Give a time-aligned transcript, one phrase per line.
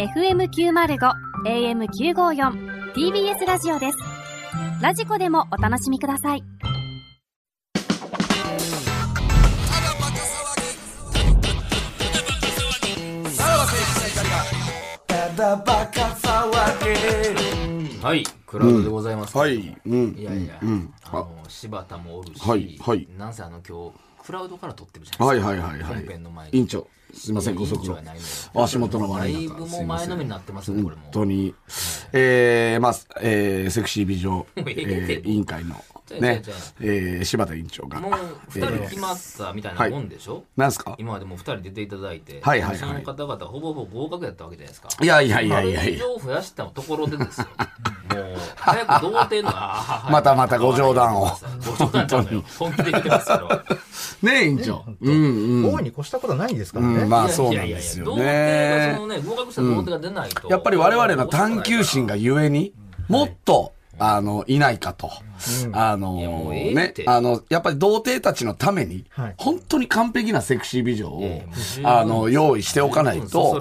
[0.00, 1.12] FM905
[1.44, 3.98] AM954 TBS ラジオです
[4.80, 6.42] ラジコでもお楽しみください
[18.02, 19.76] はい、クラウドでございますけど、はい。
[19.84, 20.16] うん。
[20.18, 20.94] いやいや、うん。
[21.04, 25.68] あの柴田もおるし、はいはいなんせあの今日クラウドから撮ってるじゃないはいですか。
[25.68, 26.46] はいはいはい本編の前。
[26.46, 27.98] に委員長、すいません、ご足労
[28.54, 31.02] 足元のだ悪い中いぶもう前のめりになってますね、これも。
[31.02, 31.54] 本当に。
[32.12, 35.76] えー、まあ、えー、セクシー美女、えー、委員会の、
[36.20, 36.42] ね
[36.80, 38.12] えー、柴田委員長がもう、
[38.48, 40.96] 二人決まったみたいなもんでしょ、なんすか？
[40.98, 44.88] 今までもう二人出ていただいて、はいはいはいその方々ほぼほぼ合格やったわけじゃないですか。
[45.00, 45.94] いやいやいやいやいや。
[45.96, 47.46] 以上増やしたところでですよ。
[48.10, 49.52] もう、早く童貞の、
[50.10, 51.28] またまたご冗談を
[51.78, 52.42] ご冗談。
[52.58, 53.48] 本気で言ってますよ。
[54.22, 54.84] ねえ、委員長。
[55.00, 55.74] うんうん。
[55.74, 56.99] 大いに越したことはないんですからね。
[57.02, 59.00] うん、まあそういやいやいやなんですよ童貞がねそ。
[59.00, 60.48] のね、合格した童貞が出ないと。
[60.48, 62.74] やっぱり我々の探求心がゆえに、
[63.08, 65.10] もっと、あの、いないかと。
[66.48, 66.86] うええね。
[66.86, 67.04] っ、て。
[67.06, 71.90] あの、やっぱり童貞たちのためにはい、本当に完璧なセクシー美女をええもう十、分。
[71.90, 73.58] あの、用意しておかないと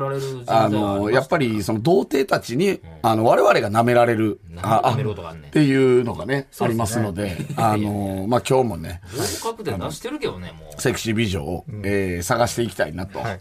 [0.48, 5.04] ああの、やっぱりその童貞たちに、あの、我々が舐められる、あ、ね。
[5.04, 9.02] んっていうのがね、ありますので、あの、まあ、今日もね、
[9.44, 10.82] 合格点出してるけどね、もう。
[10.82, 13.20] セクシー美女を、えー探していきたいなと。
[13.20, 13.40] はい。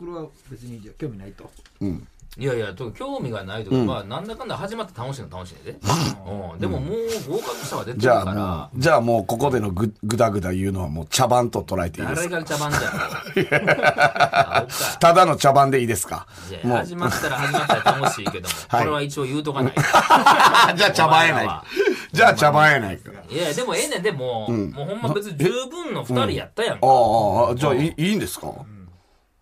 [0.00, 1.50] 僕らは別にじゃあ興味ないと。
[2.38, 5.78] いやいや、と興味がないとか、まあ、なんだかんだ始まって楽しいの楽しいねで。
[6.54, 6.58] うん。
[6.58, 12.30] でももう合格者は出てるじゃあもからう、、じゃあもうここでのぐ、ぐだぐだ言うのはもう茶番と捉えていいですか？
[12.30, 14.68] 誰が茶番じゃん。
[14.98, 16.26] ただの茶番でいいですか？
[16.50, 19.72] いや始まったら始まったら楽しいけども、 はいこれは一応言うとかない。
[19.76, 21.64] あじゃあ茶番やないか。
[22.14, 23.10] じゃあ茶番やないか。
[23.28, 26.86] いや、でもええねん、でも、もうほんま別に十分の二人やったやんか。
[26.86, 28.48] ああじゃあいいいいんですか？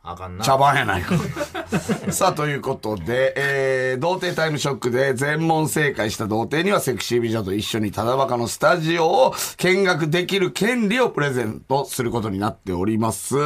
[0.02, 0.44] あかんな。
[0.44, 1.14] 茶番やないか。
[2.10, 13.36] さあ、ということで、えー、童貞タイムショックで全問正解した童貞にはセクシー美女と一緒にただバカのスタジオを見学できる権利をプレゼントすることになっております。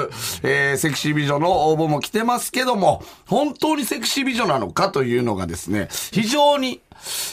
[0.45, 6.81] えー、セクシー美女の応募も来てますけども、本当にセクシー美女なのかというのがですね、非常に、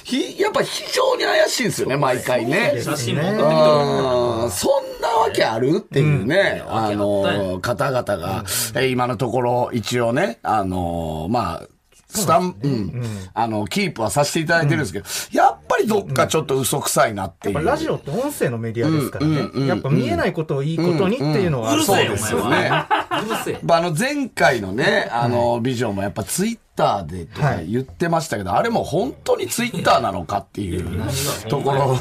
[0.03, 2.81] ひ、やっぱ非常に怪しいんですよね、毎回ね。
[2.81, 8.43] 写真も送ってきとるそんなわけあるっていうね、あわけあの、方々が、
[8.75, 11.67] え今のところ一応ね、あの、まあ、
[12.13, 17.55] スタン、うん、あの、キープはさせていただいてるんですけど、やっぱりどっかちょっと嘘くさいなっていう。
[17.55, 19.67] やっぱラジオって音声のメディアですからね。
[19.67, 22.69] やっぱ見えないことをいいことにっていうのはあるそううるせえよ、お前ですよね。
[22.69, 22.87] は。
[23.25, 23.59] うるせえ。
[23.63, 26.61] まあ、あの、前回のね、あの、ビジョンもやっぱツイッター
[27.07, 31.01] でとか言ってましたけど、あれも本当にツイッターなのかっていう
[31.49, 31.99] ところ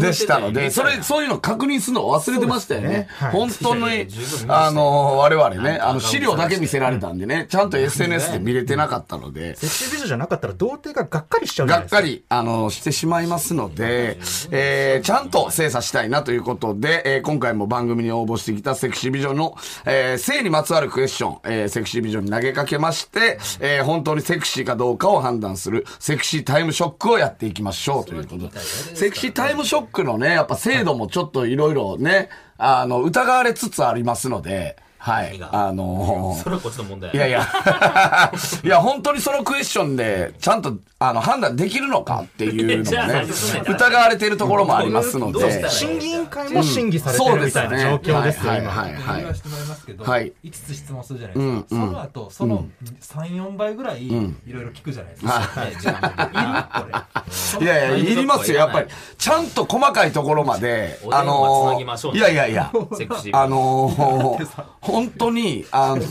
[0.00, 3.08] でしたので、それ、そういうの確認するのを忘れてましたよね。
[3.10, 3.32] はい。
[3.32, 4.06] 本当に
[4.48, 11.66] あの、我々ね、あの、資料だけ見せられたんでね、ちゃんと SNS で見れてなかったので、セクシー美女じゃなかったら童貞ががっかりしちゃう。
[11.66, 14.18] がっかり、あの、してしまいますので、
[14.50, 19.56] えー、ちゃんと精査したいなということで、えー、今回も番組に応募してきたセクシービジョンの、
[19.86, 28.58] えー、性にまつわるクエスチョン、えー、セクシービジョンに投げかけまして、えー、本当にセクシーかどうかを判断する、セクシータイムショックをやっていきましょうということで。
[28.58, 32.28] セクシータイムショックのね、やっぱ制度もちょっといろいろね、
[32.58, 35.38] あの、疑われつつありますので、はい。
[35.52, 36.42] あのー。
[36.42, 37.42] それはこっちの問題いやいや、
[38.64, 43.26] いや、本当にそのクエスチョンで、ちゃんと、あの、判断できるのかっていうのね
[43.68, 45.68] 疑われているところもありますので。
[45.68, 48.70] 審議委員会も審議されてそうるみたいな状況ですよ、はい今。
[48.70, 50.32] はいはい言わせてもらいますけど、はい。
[50.42, 51.68] 5つ質問するじゃないですか。
[51.68, 52.64] その後、その
[53.02, 55.42] 3、4倍ぐらい、いろいろ聞くじゃないですか。
[55.68, 55.82] いる？
[56.80, 57.64] これ。
[57.66, 58.88] いやいや、いりますよ、やっぱり。
[59.18, 61.78] ちゃんと細かいところまで、あの
[62.14, 62.72] いやいやいや、
[63.32, 66.02] あのー本当に、あの、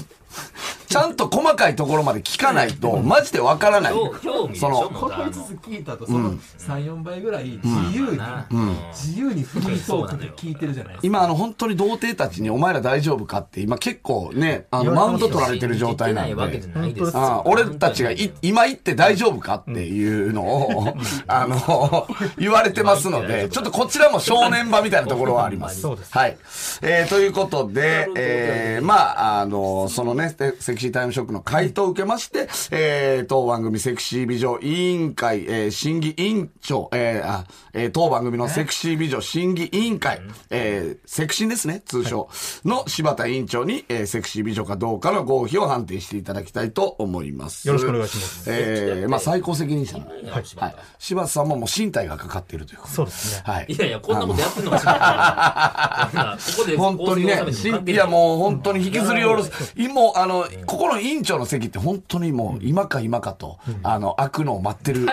[0.93, 3.93] ちゃんと細かいところまで聞かないと、マジでわからない。
[3.93, 4.69] 興興味でしょ？
[4.75, 8.45] そのこの5つ聞いたと、その3、4倍ぐらい自由に、な。
[8.91, 11.07] 自由にフリートークで聞いてるじゃないですか。
[11.07, 16.77] 今、あの、本当に童貞たちにお前ら大丈夫かって、今結構ね、あの、マウント取られてる状態なん信じてないわけじでゃ。
[16.79, 17.03] ないです。
[17.05, 20.95] よああ俺たちがい今言って大丈夫かっていうのを、
[21.25, 22.07] あの、
[22.37, 25.81] 言われてますので、ちょっとこちらも正念場みたいなところはあります。
[25.81, 26.15] そうです。
[26.15, 26.37] はい。
[26.83, 40.19] えー、ということで、えー、まあ、あの、そのね、セセクシータイムショックの回答を受けまして、えー、当番組セクシー美女委員会、えー、審議委員長、えー、あ、えー、当番組のセクシー美女審議委員会、
[40.49, 42.29] えー、セクシンですね、通称
[42.65, 47.65] の柴田委員長に、えー、セクシー美女かどうかの合否を判定していただきたいと思います。
[47.67, 48.51] よろしくお願いします。
[48.51, 50.39] えー、まあ、最高責任者の、はいは
[50.69, 50.75] い。
[50.99, 53.43] 柴田さんももう身体がかかっているということでそうですね。
[53.45, 53.65] はい。
[53.69, 56.39] いやいや、こんなことやってんのかしら。
[56.57, 57.41] ここで本当にね
[57.85, 59.73] いやもう本当に引きずり下ろす。
[59.77, 65.05] 今、あの、ここの委員長の席って本当にもう今か今かと、あの、開くのを待ってる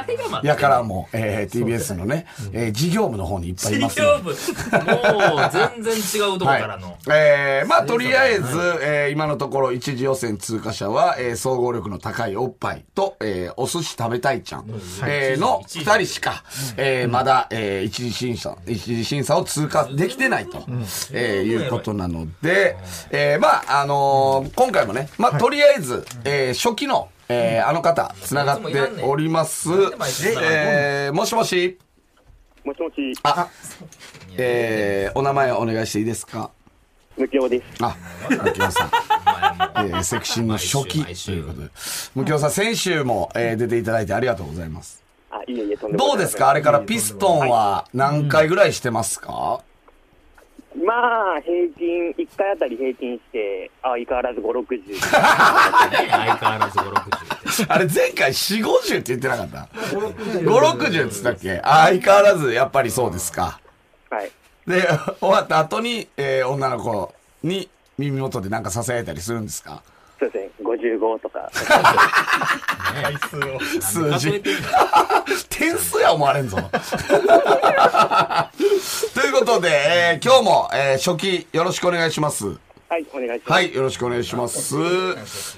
[0.43, 4.35] やからも、えー TBS のね、えー事業部の方にいっぱいいますので。
[4.35, 5.31] 事業部。
[5.35, 8.43] もう全然違うとこからの、 えーまあ、とりあえず、
[8.83, 14.65] えー今のところ一次予選通過者は、えー総合力の高いおっぱいと、えーお寿司食べたいちゃん、
[15.07, 16.43] えーの二人しか、
[16.79, 20.63] えーまだ、えー一次審査、一次審査を通過できてないと、
[21.13, 22.77] えーいうことなので、
[23.11, 29.69] えーまあ、あのー今回もね、まあ、とりあえず、えー初期の、えーあの方、つながっております。
[29.71, 31.79] えーもしもし、
[32.65, 33.49] もしもし、あ、
[34.37, 36.51] えーお名前お願いしていいですか？
[37.17, 37.85] 無教です。
[37.85, 37.97] あ、
[38.31, 38.91] ムキオさん。
[38.91, 41.69] えーセクシーの初期ということで。
[42.15, 45.03] ムキオさん、先週も、えー出ていただいてありがとうございます。
[45.31, 46.51] あ、いえいえ、とんでもどうですか？
[46.51, 49.63] あれからピストンは何回ぐらいしてますか、
[50.77, 54.95] まあ、平均、1回あたり平均して、あ相変わらず5、60。
[55.01, 61.61] 相変わらず5、60 あれ前回4、50って言ってなかった ?5、60って言ったっけ？
[61.65, 63.61] あ相変わらずやっぱりそうですか。
[64.11, 64.31] はい。
[64.67, 64.87] で、
[65.21, 67.13] 終わった後に、えー女の子
[67.43, 67.69] に
[67.99, 69.83] 耳元でなんか囁いたりするんですか？
[70.21, 71.51] そうですね、55とか。
[73.03, 73.61] 回数を。
[73.81, 74.43] 数字。
[75.49, 76.57] 点数や思われんぞ。
[76.57, 76.67] とい
[79.31, 82.57] うことで、えー今日も、えー初期よろしくお願いします。
[82.91, 83.53] はい、お願いします。
[83.53, 84.75] はい、よろしくお願いします。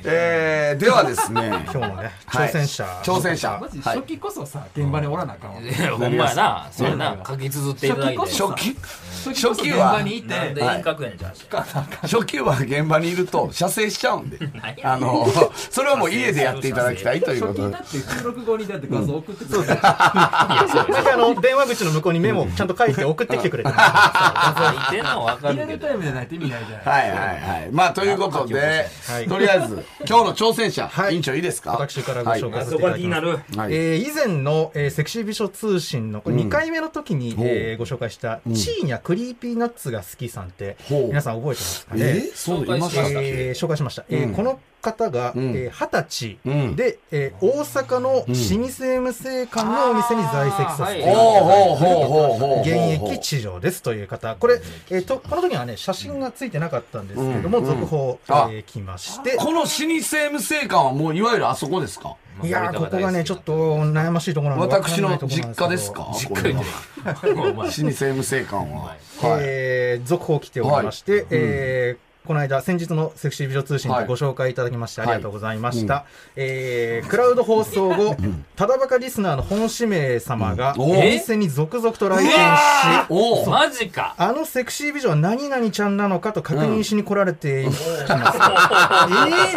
[0.05, 2.49] えー、ではですね、 今日もね、はい。
[2.51, 2.85] 挑戦者。
[3.03, 3.59] 挑戦者。
[3.83, 6.69] 初期こそさ、現場におらなあかんほんまやな。
[6.71, 7.17] そうやな。
[7.27, 8.19] 書き綴っていただいて。
[8.19, 8.77] 初期初期？
[9.23, 11.65] 初期こそ現場にいて、なんで遠隔やねんじゃあ。
[12.07, 14.39] 初期は現場にいると射精しちゃうんで、
[14.85, 15.27] あの、
[15.71, 17.77] それはもう家でやっていただきたいということで。
[17.77, 18.11] 初期だ。
[18.11, 24.93] って収録後にだって画像送ってくあの、電話口の向こうにメモをちゃんと書いて送ってきてくれてます。
[24.93, 25.87] 書いてんのかリアルるけど。
[25.87, 27.69] タイムでないと意味ないじゃないはいはいはい。
[27.73, 29.27] まあ、ということで、はい。
[29.29, 31.15] とりあえず、今日の挑戦者、はい。
[31.15, 31.73] 委員長いいですか？
[31.73, 33.21] 私からご紹介させていただきます。
[33.21, 33.73] なるはい。
[33.75, 43.03] えー以前の、えーセクシー美女通信のこれ2回目の時に、えーご紹介した、チーニャクリーピーナッツが好きさんって、皆さん覚えてますかえね、ーそう、いました。
[43.09, 44.05] えー紹介しました。
[44.11, 45.57] えこの方が、うん。
[45.57, 46.75] えー二十うん。
[46.75, 52.61] 歳で、えー大阪の老舗無生館のお店に在籍させていあーるほうほうほうほうほうほう。
[52.61, 52.71] 現
[53.13, 54.37] 役地上ですという方。
[54.37, 57.65] これ、えーと、この時はね、写真がついてなかったんですけれども、うん。
[57.65, 59.69] 続報、えあー来まして、この老舗
[60.33, 62.17] 無生館はもういわゆるあそこですか？
[62.43, 63.53] いやー、ここがね、ちょっと
[63.85, 66.11] 悩ましいところなんで私の実家ですか？
[66.15, 66.63] 実家これは。
[67.05, 68.63] 言ってるお前老舗無生館は。
[68.83, 68.97] はい。
[69.43, 75.11] えー続報来ておりまして、えーこの間、先日のセクシー美女通信でご紹介いただきまして、はい。
[75.11, 76.05] ありがとうございました。
[76.37, 78.17] えークラウド放送後、
[78.55, 80.81] ただバカリスナーの本指名様が、うん。
[80.83, 82.37] おお店に続々と来店し、
[83.09, 84.15] おおマジか。
[84.19, 87.83] あのセクシー美女は何々ちゃんなのかと確認しに来られています。
[87.89, 88.07] え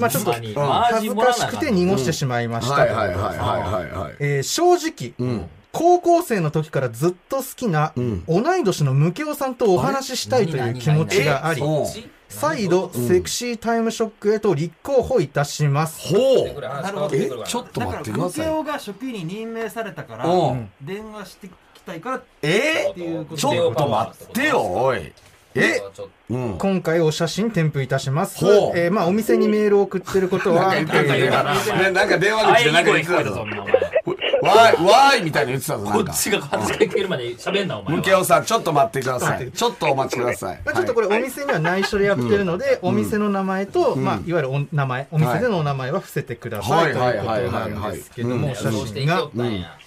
[0.00, 2.74] まあちょっと、恥ずかしくて濁してしまいました。
[2.74, 4.14] とはいはいはいはいはいはい。
[4.18, 8.24] えー正直、ん高校生の時からずっと好きな、ん。
[8.26, 11.62] 同い年のムケオさんとお話ししたいという気持ちがあり
[12.28, 16.08] 再度、セクシータイムショックへと立候補いたします。
[16.08, 18.44] ほこうれ話変わってえちょっと待ってください。
[18.46, 25.12] ケオが初期に任命されたからうん、電話してきたいからっえていうことちょっと待ってよ、おい。
[25.54, 25.82] え？
[26.30, 26.58] うん。
[26.58, 28.38] 今回お写真添付いたします。
[28.38, 28.78] ほう。
[28.78, 33.46] えーまあ、お店にメールを送ってることは、なんか電話口でなんか言ってたぞ
[34.42, 35.98] わーい、わーいみたいなの言ってたぞ、なんか。
[36.04, 39.52] こっちが恥ずかしけるまで喋んなお前はムケオさん、ちょっと待ってください。
[39.52, 40.60] ちょっとお待ちください。
[40.64, 49.30] まあ、ちょっとこれお店には内緒でやってるので、お店の名前と、まあ、いわゆるお名前、お店でのお名前は伏せてください、はいということなんですけども、はい写そうしてい真がきよっ。
[49.36, 49.78] たんや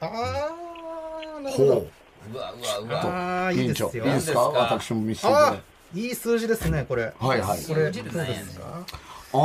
[0.00, 1.74] あー、なるほど。
[1.74, 1.86] ほう。
[2.34, 3.00] うわうわうわ
[3.46, 4.04] あー、い委員長、いですよ。
[4.04, 4.40] いいですか？
[4.40, 4.64] 何ですか？
[4.78, 5.56] 私も見せてあ
[5.94, 7.12] いい数字ですね、これ。
[7.18, 7.62] はいはい。
[7.64, 8.64] これ、どうですか？
[9.32, 9.40] あー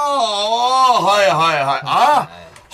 [0.00, 1.80] あー、はいはいはい。
[1.84, 2.28] あ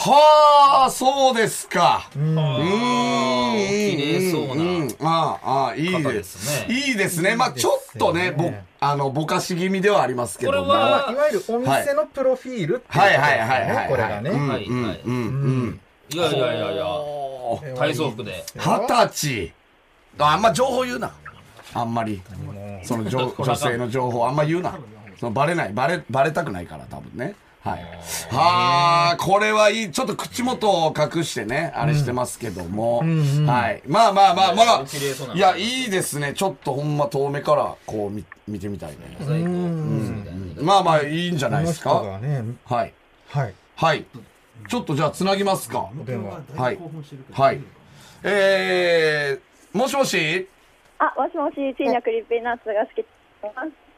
[0.07, 2.11] はあ、そうですか。
[2.15, 3.57] うーん。
[3.57, 7.37] 綺麗そうなうんああ、ああ、いい方でですいいですね。
[7.37, 10.67] まあちょっとね、ぼ、あの、ぼかし気味ではありますけども。
[10.67, 13.89] これはまあ、いわゆるお店のプロフィールはいねはいはいはい。
[13.89, 14.31] これがね。
[14.31, 15.19] うんはいうんはいうんう
[15.69, 15.81] ん。
[16.11, 16.85] いやいやいや
[17.75, 19.53] 体操服で二十歳。
[20.19, 21.15] ああんま情報言うな。
[21.73, 22.21] あんまり。
[22.83, 24.79] その女 女性の情報あんま言うな。
[25.19, 25.73] そのバレない。
[25.73, 27.35] バレ、バレたくないから多分ね。
[27.65, 27.83] はい。
[28.31, 29.91] はあ、これはいい。
[29.91, 32.99] ちょっと口元を隠してね、あれしてますけども。
[32.99, 33.83] はい。
[33.87, 35.29] まあまあまあまあ綺麗そう。
[35.29, 36.35] ないや、いいですね。
[36.35, 39.17] ちょっとほんま遠目からこう見見てみたいね。
[40.61, 42.03] まあまあいいんじゃないですか。
[42.03, 42.93] がね、はい。
[43.29, 43.55] はい。
[43.77, 44.05] はい。
[44.69, 45.89] ちょっとじゃあつなぎますか。
[45.95, 47.61] ムケオが大興奮してるけどはい。
[48.25, 50.49] えー、もしもし？
[50.99, 53.05] あ、もしもし、チーニャ Creepy Nuts が好き。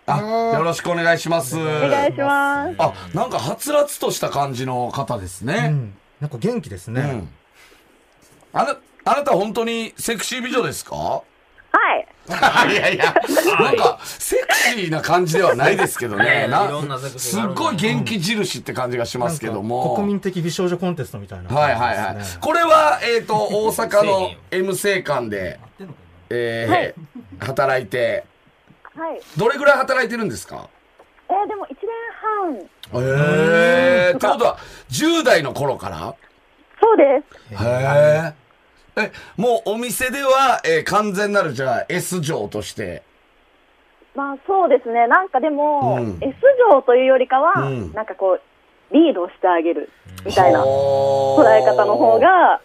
[0.06, 0.20] あ、
[0.54, 1.58] よろしくお願いします。
[1.58, 2.74] お願いします。
[2.78, 5.68] あ、なんかはつらつとした感じの方ですうね。
[5.68, 5.94] ん。
[6.20, 7.00] なんか元気ですね。
[7.00, 7.28] うん。
[8.52, 10.94] あな、あなた本当にセクシー美女ですか？
[10.96, 11.22] は
[11.96, 12.06] い。
[12.72, 13.14] いやいや、
[13.60, 16.48] なんか、セクシーな感じではないですけどね。
[17.16, 19.90] すっごい元気印って感じがしますけども。
[19.90, 21.74] か国民的美少女コンテストみたいなはい。
[21.74, 22.16] はいはい。
[22.40, 25.60] これは、えっ、 と、大阪の M 生館で、
[26.30, 28.24] えー働いて、
[28.96, 29.20] はい。
[29.36, 30.68] どれぐらい働いてるんですか？
[31.28, 33.02] えー、でも1年半。
[33.02, 34.12] へえ。
[34.16, 34.58] ってことは、
[34.90, 36.14] 10代の頃から？
[36.80, 37.22] そうで
[37.56, 37.64] す。
[37.64, 38.34] へえ。
[38.98, 43.02] え、もうお店では、えー完全なる、じゃあ、S 嬢として。
[44.14, 45.06] まあそうですね。
[45.08, 46.34] なんかでも、うん S
[46.70, 49.90] 嬢というよりかは、うんなんかこう、リードしてあげる
[50.24, 52.18] みたいな捉え方の方。
[52.20, 52.60] が、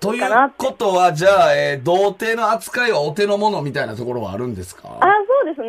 [0.00, 0.24] という
[0.56, 4.88] ことは、じゃあ、えー童貞の扱いはお手の物みたいなところはあるんですか？
[5.00, 5.68] あ、そうですね。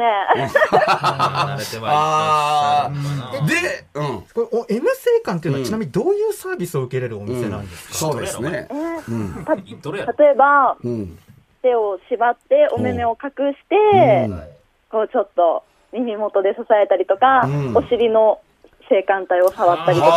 [3.47, 4.21] で、うん。
[4.33, 8.67] これお M 生館っていうのは、うんちなみにどういうサービスを受けれるお店なんですか、そうですね。
[10.17, 11.17] 例えば、うん。
[11.61, 13.75] 手を縛って、お目目を隠して、
[14.29, 14.41] うん
[14.89, 18.39] こうちょっと耳元で支えたりとか、うんお尻の
[18.89, 20.15] 性感帯を触ったりとか。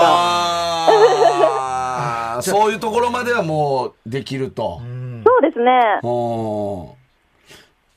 [2.42, 4.84] そういうところまではもうできるとう。
[4.84, 6.00] んそうですね。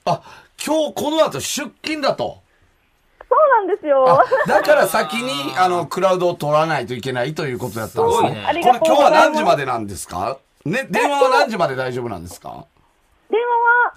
[0.05, 0.22] あ、
[0.65, 2.41] 今日この後出勤だと。
[3.29, 4.24] そうなんですよあ。
[4.48, 8.27] だから先に、あの、クラウドを取らないといけないということだったんですね。
[8.29, 9.10] すごいねありこれ今日は。
[9.12, 10.38] 何時までなんですか？
[10.65, 12.65] ね、電話は何時まで大丈夫なんですか？
[13.29, 13.41] 電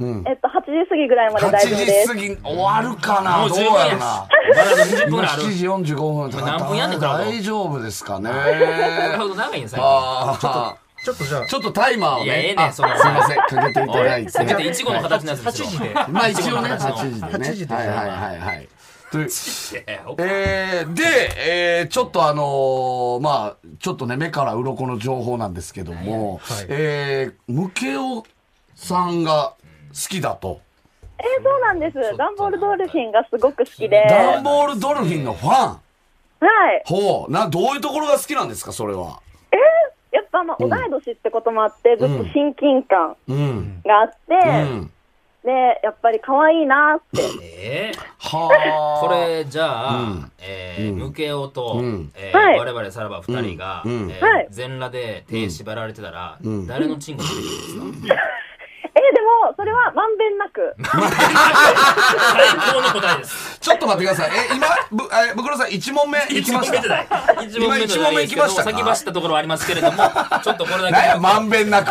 [0.00, 2.08] 話は、うんえっと、8時過ぎぐらいまで ?8 大丈夫です。
[2.08, 3.38] 時過ぎ、終わるかな？
[3.38, 4.06] どうもう十分ややろな？
[4.06, 5.42] まだ20分ぐ今らいある。
[5.42, 8.30] 7時45分とか何分やねんクラウド大丈夫ですかね？
[8.30, 9.86] なるほど、長いん最近。
[9.88, 14.30] ああ、ちょっとじゃあ、ちょっとタイマーをいやええね、あそのません、かけていただいて。
[14.32, 15.94] せめていちごの形のやつ8ですよ時で。
[16.10, 17.48] まあ一応ね、いちごの形の8時でね。
[17.48, 18.68] 8時ではいはいはいはい。
[19.12, 19.82] といういや
[20.18, 21.02] えー、で、
[21.78, 28.24] えー、ちょっとあのーまあ、ちょっとね、目から鱗の情報なんですけども、はいえー、ムケオ
[28.74, 29.54] さんが
[29.90, 30.60] 好きだと。
[31.20, 32.16] えーそうなんです。
[32.16, 34.04] ダンボールドルフィンがすごく好きで。
[34.10, 35.52] ダンボールドルフィンのファン。
[35.68, 35.78] は
[36.72, 36.82] い。
[36.84, 39.20] ほう、な、どういうところが好きなんですか、それは。
[40.36, 43.82] やっぱまあ、同い年ってこともあって、ずっと親近感うん。
[43.84, 44.90] があって、うん。
[45.44, 47.22] で、やっぱり可愛いなって。
[47.42, 49.00] えーはあ。
[49.06, 50.32] これじゃあ、うん。
[50.40, 50.98] えーうん。
[50.98, 52.12] ムケオと、うん。
[52.16, 52.58] えーはい。
[52.58, 53.92] 我々さらば二人が、うん。
[53.92, 54.10] うん。
[54.10, 54.46] えーはい。
[54.50, 56.66] 全裸で手縛られてたら、うん。
[56.66, 58.20] 誰のチンコ出てくるんですか、
[58.96, 60.74] えーでも、それはまんべんなく。
[60.80, 60.88] 最
[62.72, 63.60] 高の答えです。
[63.60, 64.30] ちょっと待ってください。
[64.50, 66.78] え、今、ぶ、え、ブクロさん1問目行きました？
[67.42, 68.70] 一問目今一問目行きましたか？
[68.70, 69.98] 先走ったところはありますけれども、
[70.42, 70.92] ちょっとこれだけ。
[70.92, 71.88] なんや、まんべんなく。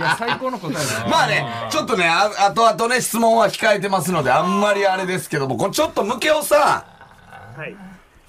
[0.00, 6.84] や、最高の答えだまあね、ちょっとね、あ後々ね、質問は控えてますので、あんまりあれですけども、これちょっとムケオさ
[7.56, 7.72] はい。
[7.72, 7.76] ん、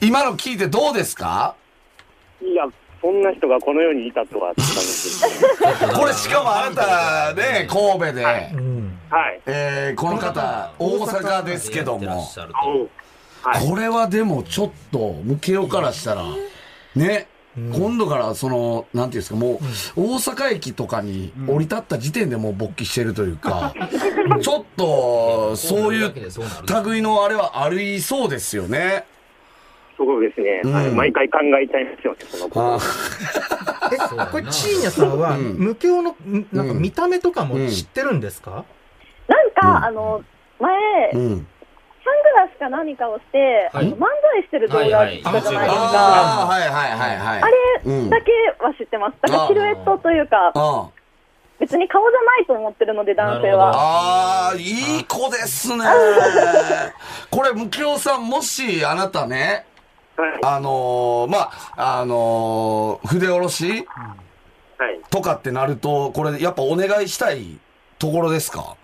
[0.01, 1.55] 今の聞いてどうですか？
[2.41, 2.65] いや、
[3.03, 4.53] そんな人がこの世にいたとは。
[4.55, 8.23] これしかもあなたね、神戸で、
[8.55, 8.97] うん。
[9.09, 9.41] はい。
[9.45, 12.25] えー、この方、大阪ですけども。
[13.67, 16.23] これはでもちょっと、ムケオからしたら、
[16.95, 19.59] ね、今度からその、なんていうんですか、も
[19.97, 23.73] う、大阪駅とかに降り立った時点でもう勃起してるというか、
[24.41, 26.13] ちょっと、そういう
[26.85, 29.03] 類のあれはありそうですよね。
[30.05, 30.61] そうですね。
[30.71, 30.87] はい。
[30.87, 32.75] うん毎回考えちゃいますよね、そのこと。
[32.75, 32.79] あ
[33.91, 38.65] え、これ、チーニャさんは、うん無形の、んなんか見た目とかも知ってるんですか、
[39.27, 40.23] なんか、うんあの、
[40.59, 40.71] 前、
[41.13, 41.47] うん。
[42.03, 45.29] サングラスか何かをして、はい漫才してる動画あったじゃないですか。
[45.31, 47.41] ああ、はいはいはいはい。
[47.41, 47.45] あ
[47.85, 49.15] うんれだけは知ってます。
[49.21, 50.89] だからシルエットというか、あ
[51.59, 53.71] 別に顔じゃないと思ってるので、男性は。
[54.49, 55.85] あー、いい子ですね。
[57.31, 59.72] これ、ムキオさん、もし、あなたね、はい。
[60.43, 61.37] あのー、ま
[61.75, 63.85] あ、あのー、筆下ろし
[64.77, 64.99] はい。
[65.09, 67.59] とかってなると、これ、やっぱお願いしたい
[67.99, 68.75] ところですか？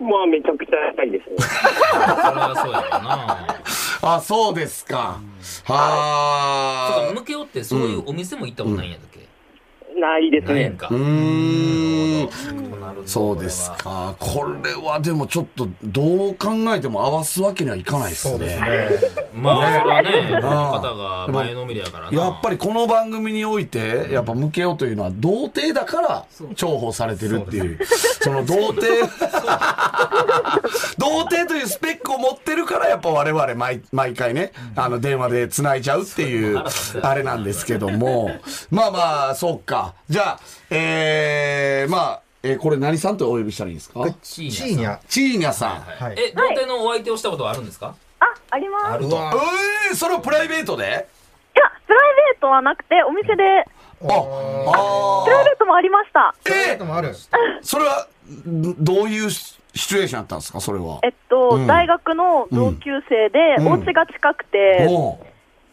[0.00, 1.36] まあ、めちゃくちゃやりたいですね。
[1.38, 3.56] それはそうやろな。
[4.16, 5.20] あ、そうですか。
[5.40, 10.54] そうはか、ムケオってそういうお店も行ったことないんやったっけ、ないですね。
[10.54, 10.86] ないんか。
[10.88, 10.94] ー。
[10.94, 12.69] うーん。
[13.10, 13.72] そうです。
[13.72, 14.14] か。
[14.20, 18.30] これはでもちょっと、どう考えても合わすわけにはいかないですね。
[18.30, 19.28] そうですね。
[19.34, 22.16] まあ、それはね、んこの方が前のめりやからな。
[22.16, 26.24] やっぱりこの番組において、やっぱムケオというのは童貞だから
[26.54, 27.80] 重宝されてるっていう、
[28.22, 29.08] その童貞、
[30.96, 36.62] 童貞というスペックを持ってるからやっぱ我々毎毎回ね、あの電話で繋いじゃうっていう、
[37.02, 38.30] あれなんですけども、
[38.70, 39.94] まあまあ、そうか。
[40.08, 40.40] じゃあ、
[40.70, 44.00] えー、まあ、えーこれ何さんとお呼びしたらいいですか？
[44.22, 44.98] チーニャ。
[45.08, 45.52] チーニャ。
[45.52, 45.80] さん。
[45.80, 47.94] はいえ、童貞のお相手をしたことはあるんですか？
[48.20, 48.84] あ、あります。
[48.84, 49.16] いあると。
[49.16, 50.84] えー、それはプライベートで？
[50.84, 53.64] や、プライベートはなくて、お店で、あ、
[54.04, 56.34] あプライベートもありました。
[56.44, 57.14] ーえでもある。
[57.60, 58.06] それは、
[58.46, 60.60] んどういうシシチュエーションだったんですか？
[60.60, 61.00] それは。
[61.02, 61.08] え。
[61.08, 61.66] っと、うん。
[61.66, 63.72] 大学の同級生で、うん。
[63.72, 65.26] お家が近くて、おう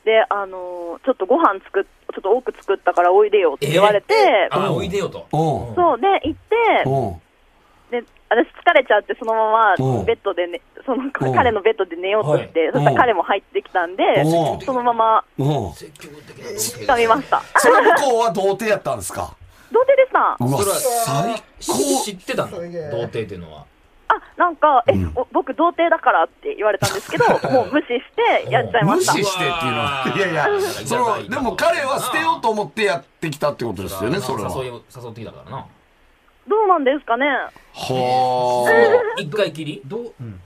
[0.07, 5.27] で、あのーちょっとご飯作っ、ちょっと多く作ったからおいでよって言われて、あ、おいでよと。
[5.29, 6.39] そう、で、行っ
[7.91, 9.97] て、で、私疲れちゃって、そのまうん。
[9.99, 11.11] まベッドでね、そのん。
[11.11, 12.71] 彼のベッドで寝ようとして、はい。
[12.71, 14.61] そしたら彼も入ってきたんで、うん。
[14.61, 17.41] そのまま掴みました。
[17.57, 19.35] それ向こうは童貞やったんですか？
[19.73, 20.37] 童貞でした。
[20.39, 22.03] うわ、それは最高。
[22.05, 22.51] 知ってたの？
[22.51, 23.65] 童貞っていうのは。
[24.09, 28.03] あ、なんか、え、お僕童貞だからって言われたんですけど、もう無視し
[28.45, 29.13] てやっちゃいました。
[29.13, 30.13] 無視してっていうのは。
[30.15, 30.47] いやいや、
[30.85, 34.49] その、でも彼は捨てようと思ってやってきたってことですよね、それは。
[34.55, 35.65] 誘いを誘ってきたからな。
[36.47, 37.25] どうなんですかね
[37.73, 39.81] は一回きり？
[39.85, 40.39] どう、うん。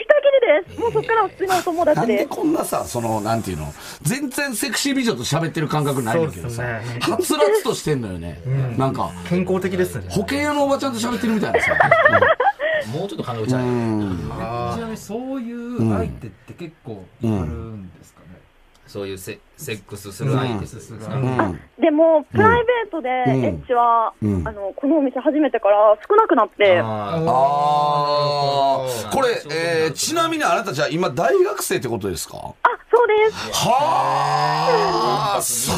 [0.00, 0.20] 一回
[0.66, 0.80] きりです。
[0.80, 1.84] もうそっからは普通のお友あ。
[1.84, 2.36] なんで達で。
[2.36, 8.42] こんなさ、その、なんていうの、全然セクシー美女と喋ってる感覚ないんだけどさね、はつらつとしてんのよね。
[8.76, 10.08] なんか、健康的ですね。
[10.10, 11.72] 保険屋のおばちゃんと喋ってるみたいなさ。
[12.86, 13.64] もうちょっと考えちゃうう。
[13.64, 14.18] ん。
[14.18, 18.26] ちなみにそういう相手って結構いるんですかね。
[18.86, 21.04] そういうセセックスする相手ですね。
[21.04, 21.60] うん。
[21.80, 27.16] でも、プライベートでうんエッチは、うんあの、このお店始めてから少なくなって、ああ
[28.86, 29.10] あ。
[29.12, 32.36] これ、えー、ちなみにあなたじゃあ今大学生ってことですか？
[32.36, 33.52] はあ、そうです。
[33.66, 35.34] あ。
[35.36, 35.42] あ。
[35.42, 35.70] す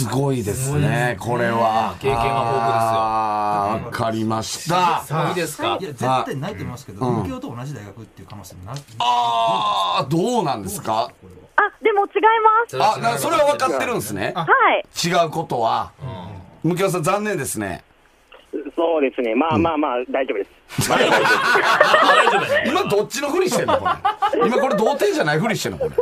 [0.00, 1.94] すごいですね、これは。
[2.00, 2.96] 経験が豊富ですよ
[3.84, 5.04] わかりました。
[5.10, 5.76] ごいいいですか？
[5.78, 11.12] いや、絶対ないと思いますけど、うん東京と同じ大学っていう可能性もなああ、どうなんですか？
[11.82, 12.22] でも違い
[12.78, 12.98] ます。
[12.98, 14.32] あ、なそれは分かってるんですね。
[14.34, 14.84] はい。
[15.08, 15.92] 違うことは。
[16.02, 16.20] うん
[16.62, 17.82] むきおさん残念ですね。
[18.76, 19.34] そうですね。
[19.34, 20.90] まあまあまあ、大丈夫です。
[20.90, 21.22] 大丈夫大
[22.30, 22.70] 丈夫やね。
[22.70, 23.86] 今どっちのふりしてんのこ
[24.34, 24.46] れ？
[24.46, 25.94] 今これ童貞じゃないふりしてんのこれ？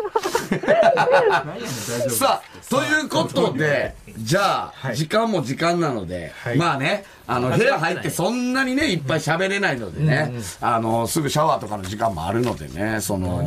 [2.11, 6.57] さあ、ということで、じゃあ、時間も時間なので、はい。
[6.57, 13.43] まあね、あの、部屋入ってそんなにね、いっぱい喋れないのでね、あの、すぐシャワーとかの時間もあるのでね、その、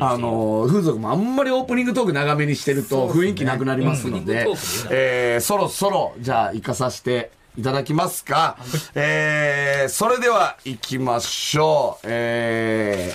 [0.00, 4.46] あの、風俗もあんまりオープニングトーク長めにしてると雰囲気なくなりますので
[4.90, 8.56] えーそろそろ、じゃあ、行かさせていただきますか。
[8.94, 12.06] えー、それでは行きましょう。
[12.08, 13.14] え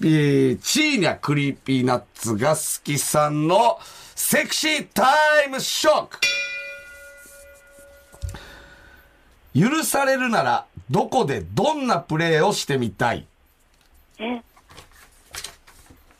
[0.00, 3.78] ー、えーチーニャ Creepy Nuts が好きさんの
[4.26, 5.04] セクシータ
[5.46, 6.18] イムショック。
[9.54, 13.26] 許されるなら、どこでどんなプレーをしてみたい？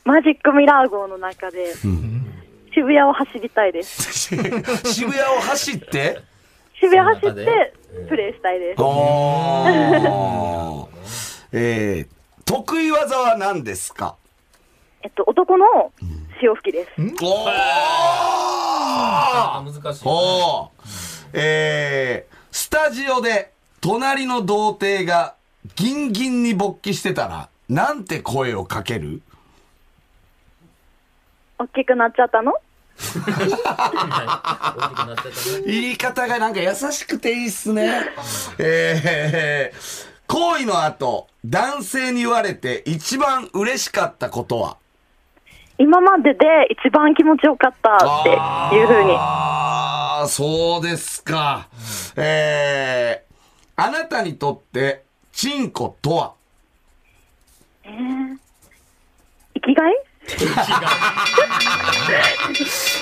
[0.05, 1.75] マジックミラー号の中で、
[2.75, 4.13] 渋谷を走りたいです。
[4.29, 4.43] 渋
[5.11, 6.21] 谷を走って？
[6.79, 7.73] 渋谷走って、
[8.11, 8.83] プレイしたいです。
[11.57, 12.09] えー、
[12.45, 14.17] 得意技は何ですか？
[15.03, 15.91] えっと、男の
[16.45, 16.91] 潮吹きです。
[17.23, 17.51] おー！
[17.51, 20.03] あ難しい。
[20.05, 20.71] おー！
[21.33, 25.37] えー、スタジオで隣の童貞が
[25.75, 29.23] ギンギンに勃起してたら、なんて声をかける？
[31.59, 32.53] 大きくなっちゃったの？
[35.67, 38.05] 言い方がなんか優しくていいっすね。
[38.59, 44.77] えー、行為の後、男性に言われて一番嬉しかったことは？
[45.77, 48.31] 今までで一番気持ちよかったって
[48.77, 49.13] いう風に。
[49.17, 51.69] ああ、そうですか。
[52.17, 56.35] えー、あなたにとって、チンコとは？
[57.85, 59.95] 生きがい？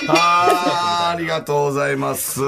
[0.09, 2.41] あーありがとうございます。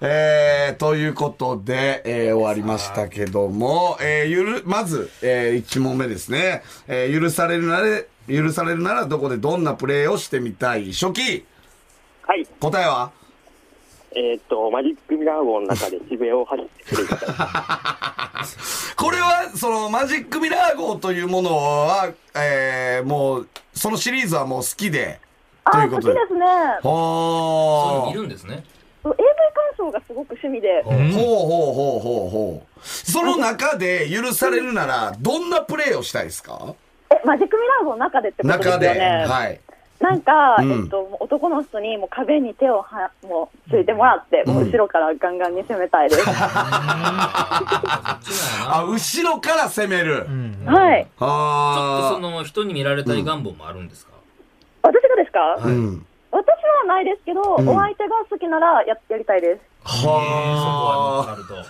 [0.00, 6.62] えー、ということで、えー、終わりましたけども、えー、ゆる、まず、えー、1問目ですね。
[6.86, 7.86] えー、許されるなら、
[8.28, 10.92] 許されるならどこでどんなプレーをしてみたい？
[10.92, 11.44] 初期
[12.22, 12.46] はい。
[12.60, 13.10] 答えは？
[14.12, 17.18] えーっと、マジックミラー号の中で渋谷を走ってプレイしたい。
[18.96, 25.20] これは、その、マジックミラー号というものは、えー、もう、そのシリーズはもう好きで、
[25.70, 26.14] とあ、いうことで。
[26.14, 26.46] 好きですね。
[26.82, 28.64] ほーいるんですね。
[29.04, 30.82] AV 鑑賞がすごく趣味で。
[30.82, 32.80] ほうほうほうほうほう。
[32.82, 36.74] その中で許されるなら、どんなプレーをしたいですか？
[37.10, 38.94] え、マジックミラー号の中でってことですよ中で。
[38.98, 39.24] ね。
[39.28, 39.60] はい。
[40.00, 46.22] なんか、うんえっと、男の人にもう壁に手をはもうついてもらって、もう後ろからガンガンに攻めたいです。
[48.68, 50.26] あ、後ろから攻める。
[50.66, 51.04] はい。
[51.04, 51.24] ちょっと
[52.10, 54.12] そあの人に見られたい願望もあるんですか？
[54.82, 55.56] 私がですか、あ。
[55.64, 56.06] うん。
[56.30, 59.60] 私はないですけど、お相手が好きならややりたいです。
[59.88, 61.24] はあ。
[61.24, 61.64] そこは分かる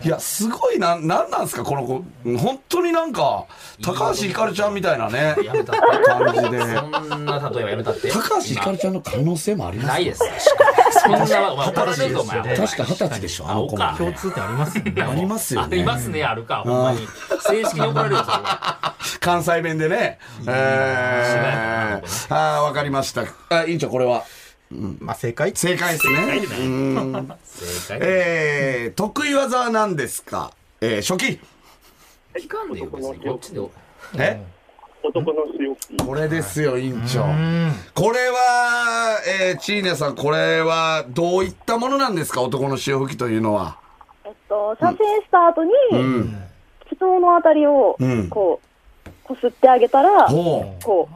[0.00, 0.06] と。
[0.06, 2.04] いや、すごいな、なんなんですか、この子。
[2.38, 3.44] 本当になんか、
[3.82, 5.80] 高橋ひかるちゃんみたいなね、やめたって。
[6.06, 6.60] 感じで。
[6.60, 8.10] そんな例えばやめたって。
[8.10, 10.20] 高橋ひかるちゃんの可能性もありますないです。
[11.02, 11.66] そんな、お前。
[11.72, 13.84] 確か二十歳でしょ、あの子も。
[13.84, 15.02] あ共通点ありますよね。
[15.02, 15.84] ありますよありね。
[15.84, 17.06] ますね、あるか、ほんまに。
[17.40, 18.94] 正式に怒られるよ、それは。
[19.20, 20.18] 関西弁でね。
[20.46, 23.24] えー、ああ、わかりました。
[23.50, 24.24] あ、委員長、これは。
[25.00, 25.52] まあ正解？
[25.54, 26.42] 正解ですね。
[26.60, 27.98] うん正解。
[28.02, 30.52] えー、得意技は何ですか？
[30.80, 31.40] えー、初期。
[32.34, 33.20] 聞かんでよ、別に。
[33.20, 33.60] こっちで。
[34.18, 34.42] え？
[35.04, 35.96] 男の強気。
[35.96, 37.24] これですよ、委員長。
[37.24, 37.72] うん。
[37.94, 42.40] これは、えー、チーネさん、これはどういったものなんですか？
[42.40, 43.78] 男の潮吹きというのは。
[44.24, 46.42] えっと、射精した後に、うん。
[46.88, 48.60] 気筒のあたりをうん、こ
[49.04, 51.08] う、こすってあげたら、ほこ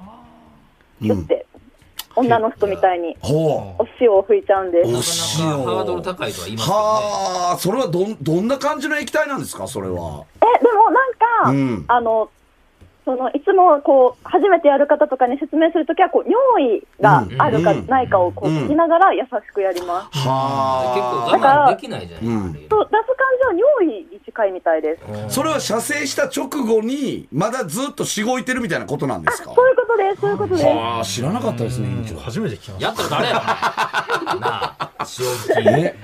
[1.01, 1.46] う、ギュって、
[2.17, 3.17] 女の人みたいに。
[3.23, 5.43] お塩を拭いちゃうんです。
[5.43, 6.83] おなかなかハードル高いとは言いますけどね。
[6.83, 10.25] はあ、それはどん、どんな感じの液体なんですかそれは。
[10.41, 12.31] え、でもなんか、うんあの、
[13.07, 20.19] そのいつもこう初めてやる方とかに説明するときはこう尿意があるかうんないかをこううん聞きながら優しくやります。
[20.19, 22.83] 結構は我慢できないじゃないう出す感
[23.41, 25.03] じは尿意に近いみたいです。
[25.27, 25.31] あ。
[25.31, 29.55] それは射精した直後に、まだずっとしごいてるみたいなことなんですか？
[29.55, 30.67] そういうことです、そういうことです。
[30.67, 32.17] はあ、知らなかったですね、委員長。
[32.19, 33.35] 初めて聞きましやったら誰や？
[34.41, 35.65] なあ、塩吹き。
[35.65, 35.95] ね。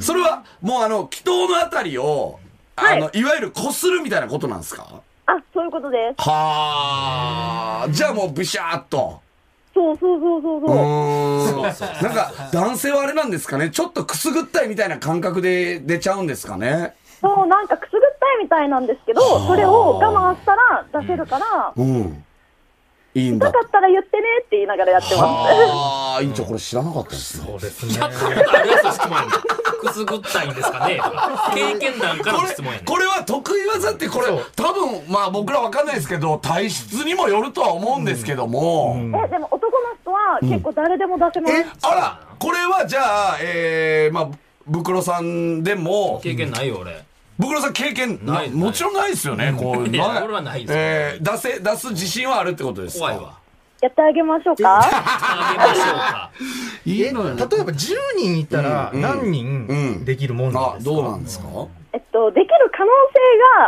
[0.00, 2.40] それは、もうあの、祈祷のあたりを、
[2.76, 4.86] あの、いわゆるこするみたいなことなんですか？
[5.26, 6.28] あ、そういうことです。
[6.28, 9.20] はあ、じゃあもうブシャーっと。
[9.72, 10.76] そうそうそうそううそう。
[10.76, 11.62] ーん。
[12.02, 22.24] なんか、男性はあれなんですかねちょっとくすぐったいみたいな感覚で出ちゃうんですかねそう、なんかくすぐったいみたいなんですけど、それを我慢したら出せるから、うん。
[23.14, 23.66] いいんだ痛か。
[23.66, 25.22] ったら言ってねって言いながらやってます。
[25.24, 27.44] ああ、委員長これ知らなかったですね。
[27.44, 27.50] た。
[27.50, 27.94] そうですね。
[27.94, 29.30] やったことあるやつの質問やねん。
[29.80, 32.84] くすぐったいんですかねとか経験談からこれの質問やねん。
[32.84, 41.54] これは得意技ってこれ多分まあ僕らわかんないですけど体質にもよるとは思うんですけども、え、でも男の人は結構誰でも出せます。
[41.82, 44.30] あらこれはじゃあえー、まあ
[44.66, 47.04] ブクロさんでも経験ないよ、俺。
[47.40, 49.52] ブクロさん経験なないもちろんないですよね。
[49.58, 50.78] こういやな俺はないですよ。
[50.78, 53.06] えー、出せ出す自信はあるってことですか？
[53.06, 53.38] 怖いわ。
[53.80, 54.78] やってあげましょうか？
[54.82, 56.30] あげましょうか。
[56.84, 59.66] いいの例えば10人いたらうん何うん。
[59.98, 60.90] 人できるもんなんあですか？
[60.94, 61.46] どうなんですか？
[61.92, 62.90] えっと、できる可能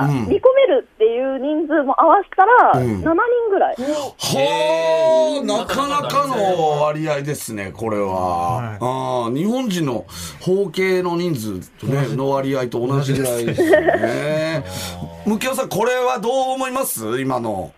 [0.06, 0.28] 性がうん。
[0.28, 3.00] 見込めるっていう人数も合わせたら、うん。
[3.00, 3.14] 7人
[3.50, 3.74] ぐらい。
[3.76, 8.56] はあ、なかなかの割合ですね、これは。
[8.58, 8.78] はい。
[8.80, 10.04] ああ日本人の
[10.46, 14.64] 合計の人数とね、の割合と同じぐらいですよね。
[15.26, 17.20] むきおさん、これはどう思います？
[17.20, 17.72] 今の。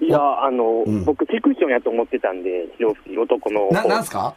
[0.00, 1.04] いや、あの、うん。
[1.04, 4.34] 僕、フィクションやと思ってたんで、潮吹き、男のな、方なんすか？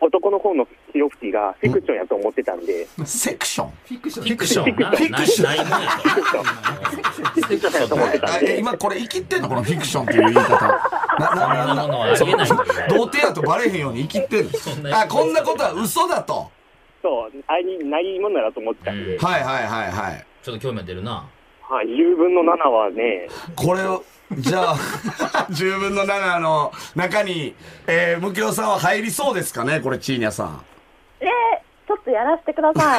[0.00, 3.70] 男の方の潮吹きがフィクションやと思ってたんで、セクション？
[3.70, 4.90] フィクションフィクションな。
[4.90, 5.54] フィクション。
[5.54, 9.48] フィクションやと思ってたあんで、え今これ生きってんの？
[9.48, 10.58] このフィクションっていう言い方。
[11.18, 12.16] な、な、なないんだよ
[12.88, 14.50] 童貞やとバレへんように生きってんの。
[14.52, 16.50] そんなあ、こんなことは嘘だと。
[17.02, 20.26] そう、ありないものだと思ってたんで、うんはいはいはいはい。
[20.42, 21.26] ちょっと興味が出るな。
[21.68, 24.04] はい、10分の7はね、これを、
[24.38, 24.76] じゃあ、
[25.50, 27.56] 10分の7の中に、
[27.88, 30.64] えー、むきおさんは入りそうですかねこれ、チーニャさん。
[31.20, 32.98] えー、ちょっとやらせてくださ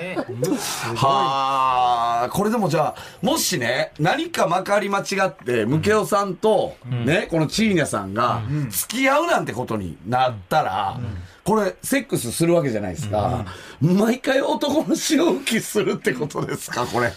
[0.00, 10.98] ええはあ、これでもじゃあ、もしね、何かまかり間違って、ムケオさんと、ね、このチーニャさんが、付き合うなんてことになったら、
[11.44, 13.44] これ、セックスするわけじゃないですか。
[13.80, 17.12] 毎回男の潮吹きするってことですか、これ。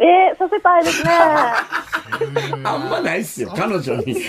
[0.00, 0.04] い。
[0.04, 1.10] えー、させたいですね。
[2.64, 4.16] あんまないっすよ、彼女に。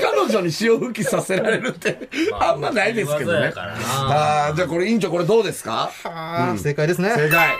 [0.00, 2.08] 彼女に潮吹きさせられるって、
[2.40, 3.52] あんまないですけどね。
[3.56, 5.90] あーじゃあこれ委員長これどうですか？
[6.04, 7.10] あー正解ですね。
[7.14, 7.54] 正解。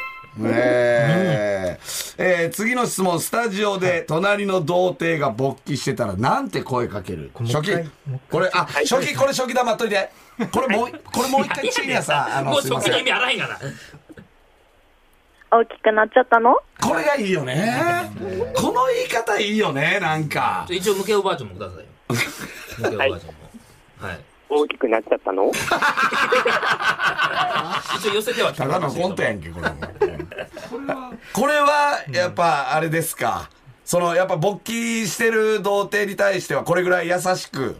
[0.44, 7.30] えーえー次の質問、スタジオで隣の童貞が勃起してたらなんて声かける？
[7.32, 7.90] これ初期。
[8.30, 10.10] これ、あ、初期、これ初期黙っといて。
[10.52, 12.92] これもう、これもう一回チーニャさん、あの、もうすいません。
[12.94, 13.58] そっちの意味あらへんがな。
[15.56, 16.56] 大きくなっちゃったの？
[16.82, 18.10] これがいいよね。
[18.56, 20.66] この言い方いいよね、なんか。
[20.68, 21.84] 一応、向けおばあちゃんもくださいよ。
[22.78, 23.34] 向けおばあちゃんも。
[23.98, 24.20] はい。
[24.48, 25.52] 大きくなっちゃったの？
[27.96, 29.76] 一応寄せてはきただのコントやんけ、これも。
[30.68, 33.48] これはこれは、やっぱ、あれですか。
[33.84, 37.76] その、やっぱ勃起してる童貞に対してはこれぐらい優しく、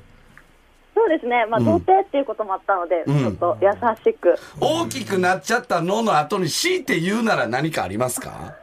[0.94, 1.44] そうですね。
[1.46, 3.68] まあ、童貞っていうこともあったので、んちょっと優
[4.04, 4.36] しく。
[4.60, 8.54] 大きくなっちゃったのの後に強いて言うなら何かありますか？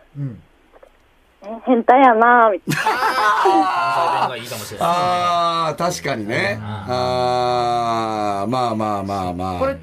[1.44, 4.30] え変態やなぁ、みたいな。
[4.30, 4.88] 弁がいいかもしれない。
[4.88, 6.60] ああ、確かにね。
[6.62, 9.60] ああ、まあまあまあまあ。
[9.60, 9.78] これ、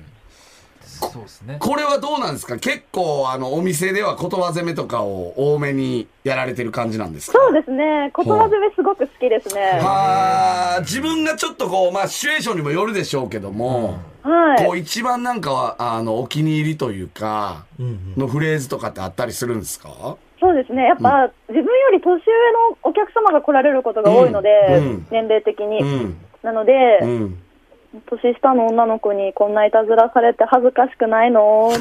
[1.18, 1.56] そうですね。
[1.60, 2.56] これはどうなんですか？
[2.58, 7.38] 結構、あの、お店では言葉攻めとかを多めにやられてる感じなんですか？
[7.38, 8.12] そうですね。
[8.16, 9.80] 言葉攻めすごく好きですね。
[9.80, 14.64] はあ、自分がちょっとこう、まあ、シチュエーションにもよるでしょうけども、はい。
[14.64, 20.16] こう、一番なんかは、あの、お気に入りというか、のフレーズとかってあったりするんですか？
[20.40, 20.84] そうですね。
[20.84, 22.18] やっぱ、自分より年上
[22.70, 25.80] のお客様が来られることが多いので、うん年齢的に。
[25.80, 26.16] うん。
[26.42, 27.42] なので、うん。
[28.06, 31.70] 年下の女の子にこんないたずらされて恥ずかしくないの？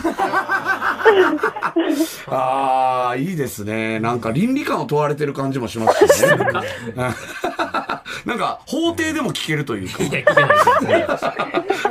[2.29, 3.99] ああ、いいですね。
[3.99, 6.29] なんか倫理観を問われてる感じもしますしね。
[8.25, 9.99] なんか、法廷でも聞けるというか。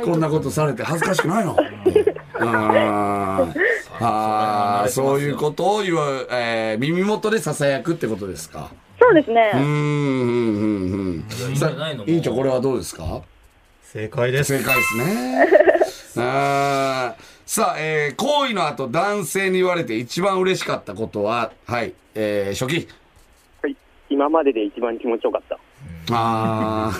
[0.03, 1.55] こんなことされて恥ずかしくないの？
[2.39, 3.53] あー
[3.99, 5.97] あー、そういうことを言う、
[6.31, 8.69] えー耳元で囁くってことですか？
[8.99, 9.51] そうですね。
[9.53, 11.25] うーん、うん、うん、うん。
[11.29, 13.21] さいいんじゃないの委員長、これはどうですか？
[13.93, 14.57] 正解です。
[14.57, 15.47] 正解ですね。
[16.23, 22.89] あーさあ、えー、行為の後、男性に言われて一番嬉しかったことは、はい、えー、初期。
[23.61, 23.75] はい。
[24.09, 25.55] 今までで一番気持ちよかった。
[26.13, 26.93] ああ。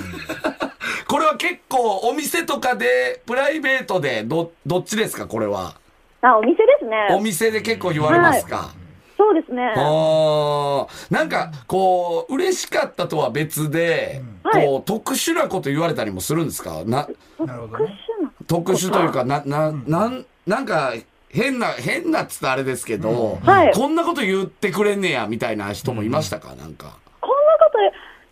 [1.10, 5.76] これは結構、お店とかで、プライベートで、ど、どっちですか、これは。
[6.22, 7.20] あ、お店ですおね。
[7.22, 8.72] 店で結構言われますか、
[9.18, 9.74] そうですね。
[9.76, 9.80] あ。
[9.80, 14.66] ーなんか、こう、嬉しかったとは別で、はい。
[14.66, 16.84] こう、特殊なこと言われたりもするんですか？
[16.86, 17.08] な、
[17.40, 18.00] なるほどね。
[18.48, 20.94] 特殊というか、な、な、なん、なんか、
[21.30, 23.74] 変な、変なっつったらあれですけど、はい。
[23.74, 26.56] こんなこと言ってくれんねや、みたいな人もいましたか？
[26.56, 26.98] なんか。
[27.20, 27.72] こんなこ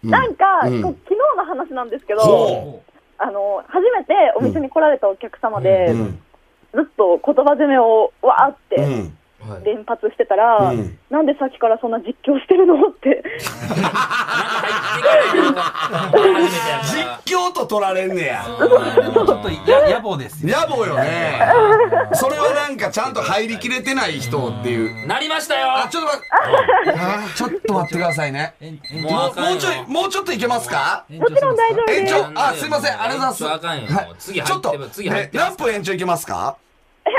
[0.03, 0.81] と、なんか、うん。
[0.81, 2.83] 昨日の話なんですけど、ほ
[3.17, 6.21] あの、初めてお店に来られたお客様で、うん。
[6.73, 9.09] ずっと言葉攻めをわーって
[9.63, 10.97] 連発してたら、うん。
[11.09, 13.23] なんでさっきからそんな実況してるのって。
[17.25, 18.45] 実況と取られんねや。
[18.45, 20.57] ちょっとや野暮ですよ。
[20.67, 21.39] 野暮よね。
[22.13, 25.07] それはなんかちゃんと入りきれてない人っていう。
[25.07, 25.71] なりましたよ。
[25.71, 28.55] あ、ちょっと待って、ちょっと待ってくださいね。
[28.91, 31.05] もうもう、ちょい、もうちょっといけますか？
[31.09, 31.75] 延長するんです。
[31.85, 33.93] か延長、あ、すいません、ありがとうございます。
[33.93, 34.13] はい。
[34.17, 36.57] 次ちょっと入って、次入ってえ何分延長いけますか？
[37.05, 37.09] え、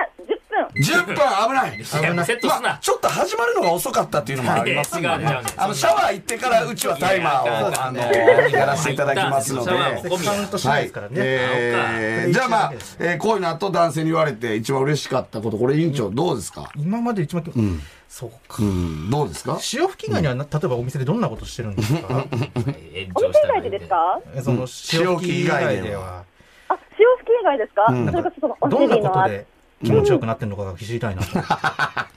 [0.74, 1.14] 10分。
[1.14, 1.16] ?10 分
[1.48, 1.76] 危ない。
[1.76, 2.60] いやセットすな。
[2.60, 5.40] まあ、ちょっと始まるのが遅かったっていうのもありますんでいや違う違うね。
[5.56, 7.98] あの、シャワー行ってからうちはタイマーを、あの、
[8.50, 9.70] やらせていただきますので。
[9.70, 11.14] シャワーも込みカウントしないですからね。
[11.18, 16.70] えー、はいじゃあまあ、えー、こういうの後男性に言われて一番嬉しかったこと、これ委員長どうですか？
[16.76, 17.44] 今まで一番、
[18.08, 18.56] そうか。
[18.62, 19.58] うん、どうですか？
[19.60, 22.26] 潮吹き貝にはな、例えばお店でどんなことしてるんですか？
[22.94, 26.24] 延お長店以したらいいんで外でですかえその潮吹き以外では、
[26.68, 28.10] あ、潮吹き以外ですか、ん。
[28.10, 29.46] それこそそのおどんな尻のあ、ことで
[29.84, 31.28] 気持ちよくなってるのかが知りたいなと。
[31.38, 32.08] あ、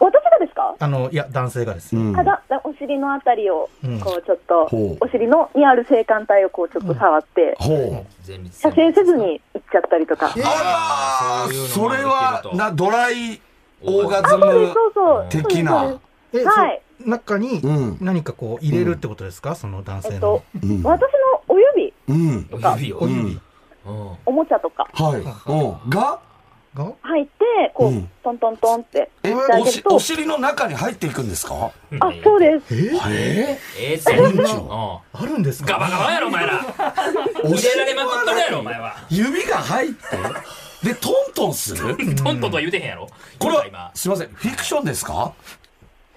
[0.00, 0.74] 私がですか？
[0.78, 2.00] あの、いや、男性がですね。
[2.02, 7.56] うんあだだお尻のあたりをうん、こうちょっと、ほうお尻のにある性感帯をこうちょっと触って、
[8.52, 10.26] 射精せずに行っちゃったりとか。
[10.26, 13.40] あらー、それはな、ドライ
[13.82, 14.74] オーガズム。
[15.28, 15.94] 的な。
[16.32, 20.82] え、はいそ中にうん何かこう入れるってことですか、その男性のえっと。、うん。
[20.84, 21.08] 私の
[21.48, 22.48] お指、うん。
[22.52, 23.40] お指をお指うん
[23.86, 25.20] うんおもちゃとかはい。
[25.20, 25.90] うん。
[25.90, 26.18] が？
[26.74, 26.92] が？
[27.02, 27.30] 入って、
[27.74, 28.10] こう、うん。
[28.22, 29.96] トントントンっててあおし、げると。
[29.96, 31.70] お、尻の中に入っていくんですか？
[32.00, 32.74] あ、そうです。
[32.74, 34.16] ええええって。
[34.16, 34.36] そん。
[34.36, 34.98] なうん。
[35.12, 35.74] あるんですか？
[35.74, 36.60] ガバガバやろお前ら。
[37.44, 38.96] 入れられまくっとるやろお前は。
[39.08, 41.96] 指が入って、で、トントンする？
[42.16, 43.08] トントンとは言うてへんやろ。
[43.38, 45.32] これは今、すいません、フィクションですか？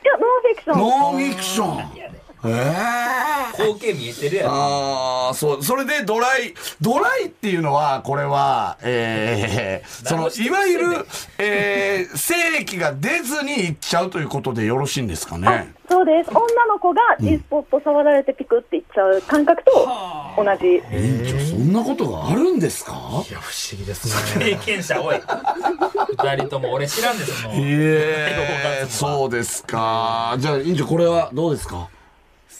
[0.04, 0.80] いや、ノンフィクション。
[0.80, 2.27] ノンフィクション。
[2.45, 4.50] ええ光景見えてるやろ。
[4.52, 11.08] ああ、そう、それでドライ、ドライっていうのは、これは、ええその、いわゆる、
[11.39, 15.73] えー、精液が出ずにいっちゃうということでよろしいんですかね？
[15.89, 16.30] そうです。
[16.30, 19.71] 女の子が G スポット触られてピクっていっちゃう感覚と
[20.38, 20.65] 同じ。
[20.67, 22.91] 委員長、そんなことがあるんですか？
[23.28, 24.58] いや、不思議ですね。
[24.58, 25.21] 経験者おい。
[26.10, 30.36] 二人とも俺知らんでそのええそうですか。
[30.38, 31.89] じゃあ、委員長、これはどうですか？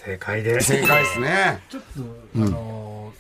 [0.08, 0.68] 正解です。
[0.68, 1.62] 正解ですね。
[1.70, 1.88] ちょっと、
[2.38, 3.12] あの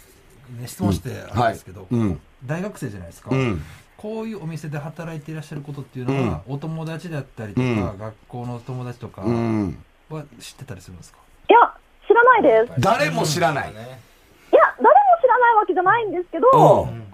[0.56, 2.20] ーね、質問してあはいるんですけど、うん。
[2.46, 3.62] 大学生じゃないですか、うん。
[3.98, 9.84] こういうお店で働いていらっしゃることっていうのは、お友達だったりとか、うん学校の友達とかうん。
[10.10, 11.18] は知ってたりするんですか、
[11.50, 11.60] いや、
[12.08, 12.80] 知らないです。
[12.80, 13.72] 誰も知らない。
[13.72, 14.90] いや、誰も
[15.22, 17.14] 知らないわけじゃないんですけど、うん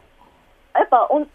[0.75, 1.27] やっぱおん、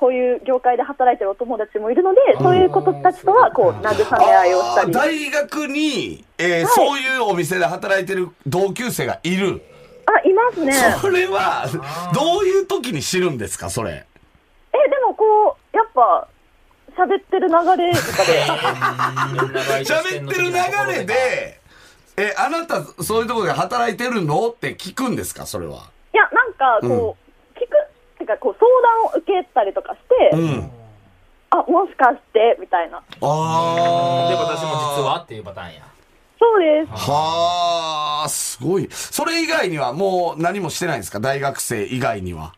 [0.00, 4.92] こういう業界で働いてるお友達もいるので、そういう子たちとは、こう、慰め合いをしたり。
[4.92, 9.60] 大学に、えーそういうお店で働いてる同級生がいる。
[10.06, 10.72] あ、いますね。
[11.02, 11.66] それは、
[12.14, 13.90] どういう時に知るんですか、それ？
[14.72, 16.26] え、でもこう、やっぱ、
[16.96, 20.52] 喋ってる流れとかで、 喋ってる流
[20.98, 21.60] れで、
[22.16, 24.48] え、あなた、そういうところで働いてるの？
[24.48, 25.90] って聞くんですかそれは？
[26.14, 27.16] いや、なんか、こ
[27.54, 27.76] う、聞く、て
[28.30, 29.98] か、こう、相談を受けたりとかし
[30.30, 30.70] て、うん。
[31.50, 32.98] あ、もしかして、みたいな。
[32.98, 33.24] あで、あ。
[34.40, 35.80] 私も実はっていうパターンや。
[36.38, 37.10] そうです。
[37.10, 38.88] はあ、すごい。
[38.90, 41.20] それ以外にはもう何もしてないんですか？
[41.20, 42.54] 大学生以外には。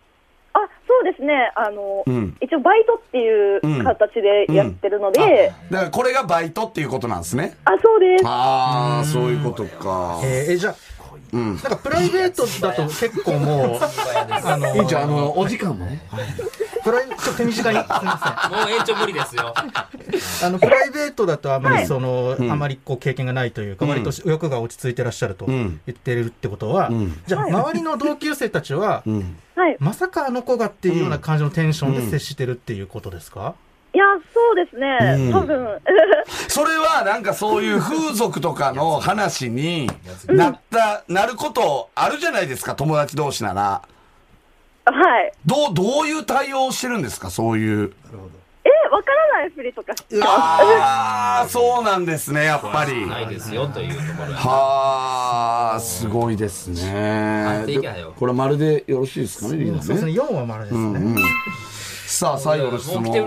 [0.55, 1.51] あ、そうですね。
[1.57, 7.57] あの、うん一応バイトっていう形でやってるので、だからこれがバイトっていうことなんですね。
[7.65, 8.25] あ、そうです。
[8.25, 10.21] ああ、そういうことか。
[10.23, 10.75] えーえじゃあ、
[11.33, 13.81] なんかプライベートだと結構もう、
[14.45, 15.87] あの、いいんちゃうあの、お時間も。
[15.87, 16.07] ね。
[16.85, 19.55] プライちょっと手短に、すみまもう延長無理ですよ。
[20.13, 20.49] せん。
[20.49, 21.83] あの、プライベートだとあまはい。
[21.83, 25.81] りその、あまりこう経験がないというか、割と欲が落ち着いてらっしゃるとん。
[25.87, 27.23] 言ってるってことは、ん。
[27.27, 29.03] じゃあ、周りの同級生たちは。
[29.79, 33.55] まさかあの子がっていうような感じのテンションで接してるっていうことですか、
[33.95, 34.99] いや、そうですね。
[35.27, 35.33] うん。
[35.33, 35.79] 多分、
[36.49, 39.91] それはなんかそういう風俗とかの話に
[40.29, 43.83] なった、なることあるじゃないですか、友達同士なら。
[44.87, 45.33] はい。
[45.45, 47.93] どう、どういう対応をしてるんですか、そういう。
[48.65, 50.29] え、わからないふりとかしてます。
[50.29, 53.07] ああ、そうなんですね、やっぱり。
[53.07, 54.39] ないですよというところや。
[54.39, 57.67] はあ、すごいですね。
[58.19, 59.21] これまるでよろしい。
[59.21, 60.19] ですかね、リーダーそうですね、ね。
[60.19, 60.81] 4は丸ですね。
[60.81, 61.17] うん
[62.13, 63.07] さあ、最後の質問。
[63.17, 63.21] え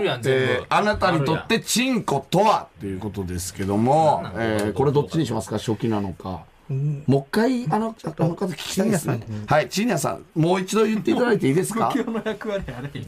[0.62, 2.68] ーあなたにとってチンコとは？
[2.78, 5.58] っていうことですけども、えーこれどっちにしますか？
[5.58, 6.44] 初期なのか。
[6.68, 9.20] もう一回、あの、あの方聞きたいですね。
[9.46, 11.92] はい、チンヤさん、もう一度言っていただいていいですか？
[11.94, 13.06] 今日の役割あれへん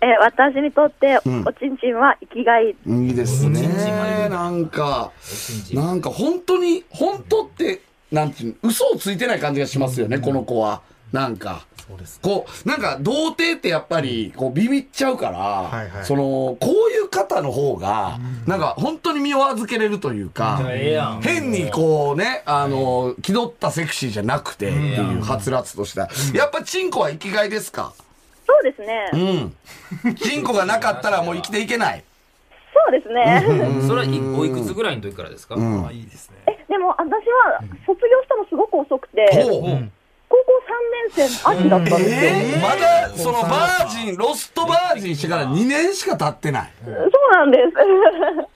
[0.00, 2.70] え、私にとって、んおちんちんは生きがい。
[2.70, 4.28] いいですね。
[4.30, 5.10] なんか、
[5.72, 10.82] なんか本当に、本当って、なんていうの、嘘をついてない感じがしますよね、この子は。
[11.12, 11.66] なんか。
[11.86, 12.20] そうです。
[12.22, 20.60] こう、なんか、童貞ってやっぱり、こう、ビビっちゃうから、はいはいその、こういう方の方が、なんか、本当に身を預けれるというか。
[21.22, 26.08] 変にこうね、あの、気取ったセクシーじゃなくてっていう、はつらつとした。
[26.34, 27.92] やっぱ、チンコは生きがいですか？
[28.46, 29.52] そうですね。
[30.04, 30.14] うん。
[30.16, 32.04] チンコがなかったら もう生きていけない。
[32.74, 33.82] そうですね。
[33.86, 35.56] それはいおいくつぐらいの時からですか？
[35.56, 35.90] うん。
[35.92, 39.90] いいですねえ、でも私は卒業したのすごく遅くて、ほう。
[40.32, 42.16] 高校3年生の秋だったんですよ。
[42.16, 46.72] えー、まだ、そのバージン、ロストバージンしてから2年しか経ってない。
[46.84, 46.92] そう
[47.32, 48.52] なんです。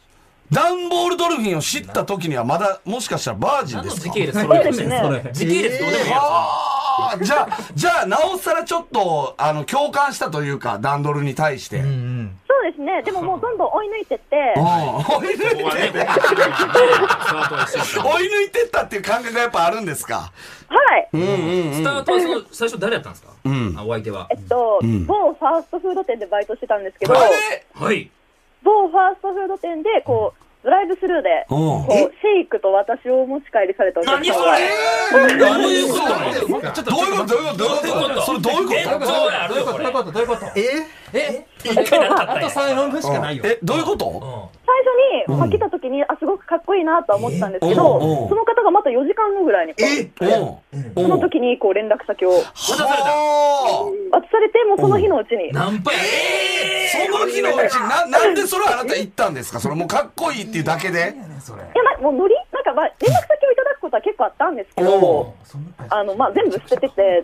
[0.56, 4.08] ダンボールドルフィンを知った時にはまだ、もしかしたらバージンですか？
[4.08, 6.18] 何の時系列揃えてんねんそうですね時系列どうでもいいや
[7.20, 11.80] じゃあ、じゃあ、なおさらちょっと、あの、共感したというか、ダンドルに対して。
[11.80, 11.90] ううんん。
[11.90, 11.92] う
[12.22, 12.38] ん。
[12.48, 13.02] そうですね。
[13.02, 20.32] でももうどんどん追い抜いてって、 追い抜いて、ここはね、スタートは一緒です追い抜いてったっていう感覚がやっぱあるんですか？
[20.68, 21.08] はい。
[21.12, 21.24] うんう
[21.70, 23.32] んスタートはその、最初誰やったんですか？
[23.44, 24.34] うんあお相手はえ。
[24.34, 28.10] っと、ん某ファーストフード店でバイトしてたんですけど、あれはい。
[28.62, 31.56] 某ファーストフード店で、こう、ドライブスルーで、うん。
[31.86, 34.66] こう、シェイクと私をお持ち帰りされたお客何そさんが、れ？
[35.38, 36.08] どういうこと？
[36.10, 36.90] なのちょっと？
[36.90, 37.30] どういうこと？
[37.30, 37.62] どういうこと？
[37.62, 38.20] どういうこと？
[38.22, 38.98] それどういうえこと？
[38.98, 39.94] どうやるよ、これどういう。
[39.94, 40.10] こと？
[40.10, 40.46] どういうこと？
[40.56, 41.45] え？
[41.70, 42.48] あとんや。
[42.48, 43.42] 3、4分しかないよ。
[43.46, 44.06] え、どういうこと？
[44.06, 44.74] う最
[45.28, 50.10] 初に、まあ、来た時に、あ、すごくかっこいいなとは思ってたんですけうんど、うんその方がまた4時間後ぐらいに、こうえ？
[50.74, 50.78] う。
[50.78, 50.94] ん。
[50.94, 52.30] その時に、こう、連絡先を。
[52.32, 52.42] 渡
[52.76, 53.10] された？
[53.10, 55.50] は渡されて、もうその日のうちに。
[55.50, 55.98] ん。、ナンパや。
[55.98, 56.02] あ
[56.88, 59.60] その日のうち、な、なんでそれあなた言ったんですか？
[59.60, 61.14] それもうかっこいいっていうだけで？
[61.40, 61.62] それ。
[61.62, 65.34] いや、なもうノリなんか、まあ、連絡先をいただくことは結構あったんですけおど、
[65.90, 67.22] あの、まあ、全部捨ててて、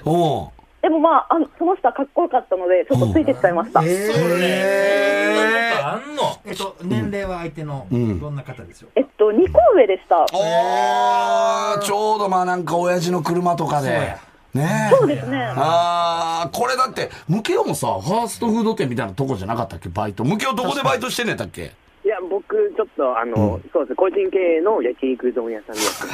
[0.82, 3.80] でもまあ、あのその人はかっこよかったので、ちょっとついてっちゃいました。
[3.80, 6.22] それ、そんなことあんの？
[6.44, 10.22] えっと年齢は相手のんどんな方でしょうえっと、2個上でした。
[10.22, 14.16] おーちょうどまあなんか親父の車とかで。
[14.54, 14.96] ねえ。
[14.96, 15.38] そうですね。
[15.56, 19.88] ああ、これだって、ムケオもさ、ファーストフード店みたいなとこじゃなかったっけ？
[19.88, 20.24] バイト。
[20.24, 21.62] ムケオどこでバイトしてんねんだっけ？
[21.66, 21.70] い
[22.12, 23.94] や、僕、ちょっと、あの、そうです。
[23.96, 26.06] 個人経営の焼肉丼屋さんです。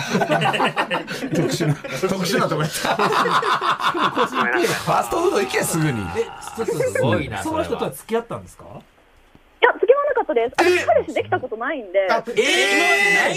[1.35, 2.97] 特殊な、特殊なとこやった。
[2.97, 6.01] ファーストフード行け、すぐに。
[6.17, 6.23] え
[6.57, 8.65] ちょっとすごいなその人とは付き合ったんですか？
[8.65, 10.53] いや、付き合わなかったです。
[10.57, 12.11] 私、彼氏できたことないんで、え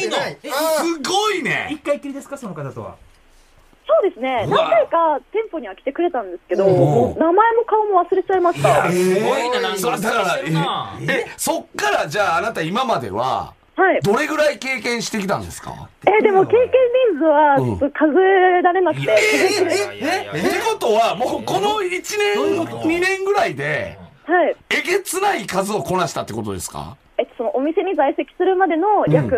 [0.05, 0.51] ー、ないの？
[0.83, 2.95] すごいね一回きりですかその方とは？
[4.01, 8.69] そうですね、何回か店舗には来てくれたんですけど、名前も顔も忘れちゃいました。
[8.69, 8.93] はい。
[8.93, 9.97] すごいな、なんか。
[9.97, 10.39] だから
[11.09, 13.53] え、そっからじゃああなた今までは、
[14.03, 15.89] どれぐらい経験してきたんですか？
[16.05, 16.61] えでも経験
[17.11, 20.41] 人数はちょっと数えられなくて、いやいやいやいやって
[20.71, 24.55] ことは、もうこの1年、2年ぐらいで、はい。
[24.69, 26.95] えげつない数をこなしたってことですか？
[27.17, 29.35] えっと、そのお店に在籍するまでの約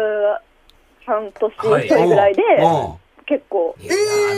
[1.05, 1.69] 半年ぐ
[2.15, 2.45] らいで、う。
[2.45, 3.39] 結構、いや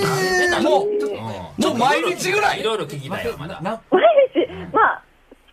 [0.06, 1.10] なんでなのもううん。
[1.10, 2.60] もう毎日ぐらい。
[2.62, 3.60] いろいろ聞きたいよ、まだ。
[3.62, 4.02] な毎
[4.34, 5.02] 日、まあ、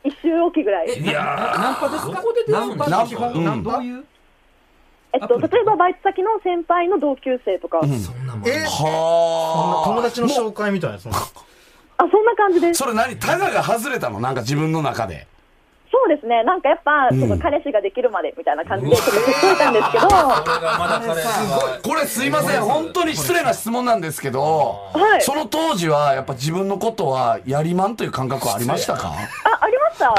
[0.05, 0.89] 一周おきぐらい。
[0.89, 2.13] いやーナンパですか？
[2.13, 4.05] どこで出会うナンパナンパどういう？
[5.15, 9.89] えっと、例えばバイト先の先輩の同級生とか、そんなもんえはあ。
[9.89, 11.15] 友達の紹介みたいな、その。
[11.15, 11.19] あ、
[11.99, 12.79] そんな感じです。
[12.79, 13.17] それ何？
[13.19, 14.21] タガが外れたの？
[14.21, 15.27] なんか自分の中で。
[15.93, 25.23] そうですね、なんかやっぱ、んその彼氏ができるまでみたいな感じで、ちょっとほったんですけど、はこれがまだ彼がこれすいません、本当に失礼な質問なんですけど、い。
[25.23, 29.09] その当時はやっぱ自分のことはやりまんという感覚はありましたか？
[29.09, 30.15] あ、ありました。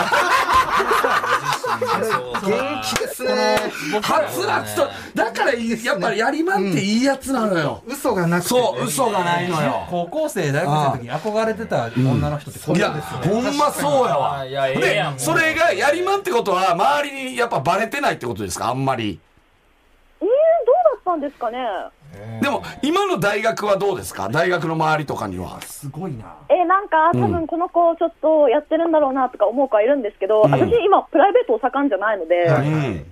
[2.03, 3.57] そう元気ですね。
[4.01, 7.81] はつらつと、だからやっぱりやりまんっていいやつなのよ。
[7.87, 8.49] 嘘がなくて。
[8.49, 9.87] そう、嘘がないのよ。
[9.89, 14.43] 高校生、大学生の時に憧れてた女の人ってこいやれですよ、ほんまそうやわ。
[14.45, 18.69] で、うそれがやりまんってことは、周りにやっぱバレてないってことですか？
[18.69, 19.19] あんまり。
[20.21, 21.59] えー、どうだったんですかね？
[22.41, 24.29] でも、今の大学はどうですか？
[24.29, 25.61] 大学の周りとかには。
[25.61, 26.35] すごいな。
[26.49, 33.05] えー、なんか、多分この子ちょっとやってるんだろうなとか思う子はいるんですけど、ん私今、プライベートお盛んじゃないので、うん。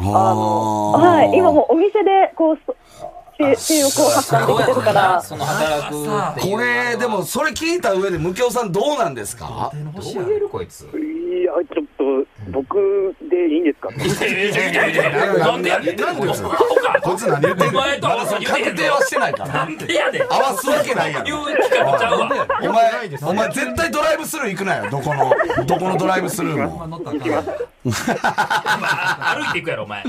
[0.00, 2.76] あの、はい、今もうお店で、こう、そ
[3.38, 5.88] 性性欲を発散できてるから、その働
[6.40, 9.70] くこれ、でも、それ聞いた上で、ムケオさんどうなんですか？
[9.94, 10.48] どう言える？
[10.48, 10.82] こいつ。
[10.82, 12.04] いや、ちょっと、
[12.50, 13.90] 僕でいいんですか？
[13.90, 19.52] なんでやねんなんでこいつ何言ってんのお前とまだその確定はしてないから。
[19.54, 21.24] なんでやねん合わすわけないやろ。
[21.24, 22.30] 言う企画ちゃうわ
[22.62, 24.90] お前、お前絶対ドライブスルー行くなよ。
[24.90, 25.32] どこの、
[25.66, 26.86] どこのドライブスルーも。
[26.86, 28.88] 乗ったらあかんま
[29.32, 30.08] あ歩いていくやろお前こ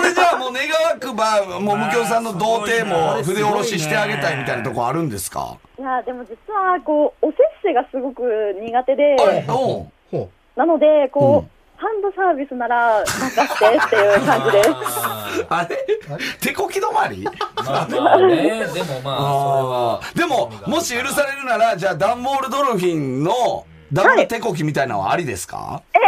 [0.00, 8.22] れじゃあもう願わくば、もう無教さんの童貞も筆下ろししてあげたいみたいなとこあるんですかいや、でも実は、こう、おせっせがすごく
[8.60, 9.16] 苦手で、
[9.48, 9.82] お
[10.12, 10.28] う
[10.58, 11.50] なので、こう、うん。
[11.80, 14.70] ハンドサービスなら任せてっていう感じです。
[14.74, 15.78] ああれ？
[16.40, 17.24] 手こき止まり？
[17.24, 18.66] ーまあまあね。
[18.74, 20.18] でもまああー。
[20.18, 25.80] でも、もし許されるなら、じゃあダンボールドルフィンのダブル手こきみたいなのはありですか？
[25.94, 26.07] え、ありで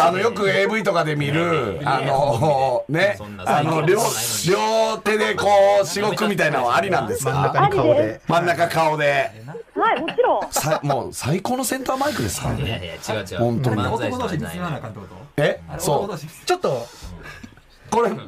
[0.00, 3.98] あの、よく AV とかで見る、あの、 ねそん、なあの、両、
[4.48, 5.48] 両手でこ
[5.82, 8.20] う、しごくみたいなのはありなんです真んか中に顔で。
[8.26, 9.30] 真ん中顔で。
[9.76, 10.52] はい、もちろん。
[10.52, 12.84] さもう最高のセンターマイクですからいやね。
[12.84, 13.38] いや違う違う。
[13.38, 13.86] 本当に。
[13.86, 15.42] 男同士に師じゃないつまなあかんってこと？
[15.42, 15.60] え？
[15.78, 16.18] そう。
[16.46, 16.86] ちょっと、
[17.90, 18.22] これ、どこ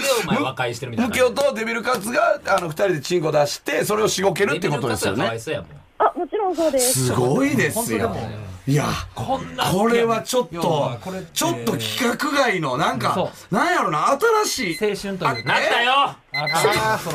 [0.00, 1.08] でお前和解してるみたいな。
[1.08, 5.24] ムケオとデビルカツが、あの、二人でチンコ出して、それをしごけるってことですよね。
[5.98, 7.06] あ、もちろんそうです。
[7.06, 8.14] すごいですよ。
[8.68, 10.98] いや、こんなこれはちょっ要と
[11.32, 14.08] ちょっと規格外の、なんかそ、なんやろな、
[14.44, 14.90] 新しい。
[14.90, 15.52] 青春というか。
[15.54, 16.16] なったよ。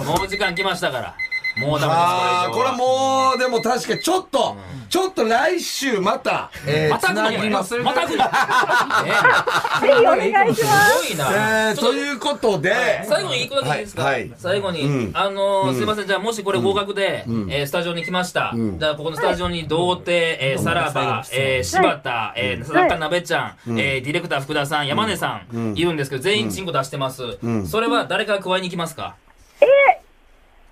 [0.03, 1.15] もう時間来ましたから
[1.57, 1.99] もうダメです。
[1.99, 2.71] ああ、これは。
[2.73, 4.57] うもう、でも確かにちょっと、
[4.89, 7.75] ちょっと来週また、えー、またぐなぎます。
[7.77, 8.23] またぐの？
[8.23, 8.29] ぜ
[9.81, 11.07] ひお願いします。
[11.07, 14.31] すごいなえー、ということで、最後に一個だけいいですか、はいはい。
[14.37, 15.11] 最後に、うん。
[15.15, 18.53] あのーすいません、じゃあもしこれ合格で、えースタジオに来ました。
[18.55, 25.97] じゃあここのスタジオに童貞、えーさらば、えー柴田、えー、なべちゃん、えーディレクター福田さん、山根さん、いるん。
[25.97, 27.37] ですけど、全員チンコ出してます。
[27.67, 29.15] それは誰か加えに行きますか？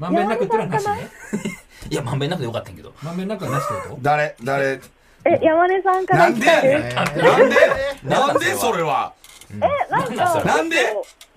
[0.02, 1.10] まんべんなくってのはなしね
[1.92, 2.94] いや、まんべんなくてよかったんやけど。
[3.04, 3.90] まんべんなくはなしって。
[3.90, 4.80] こと誰、誰、
[5.26, 6.46] え、山根さんからなんで？
[6.48, 7.56] なんで？
[8.04, 8.46] なんで？
[8.56, 9.14] それは
[9.54, 10.78] え、なんか、なんで？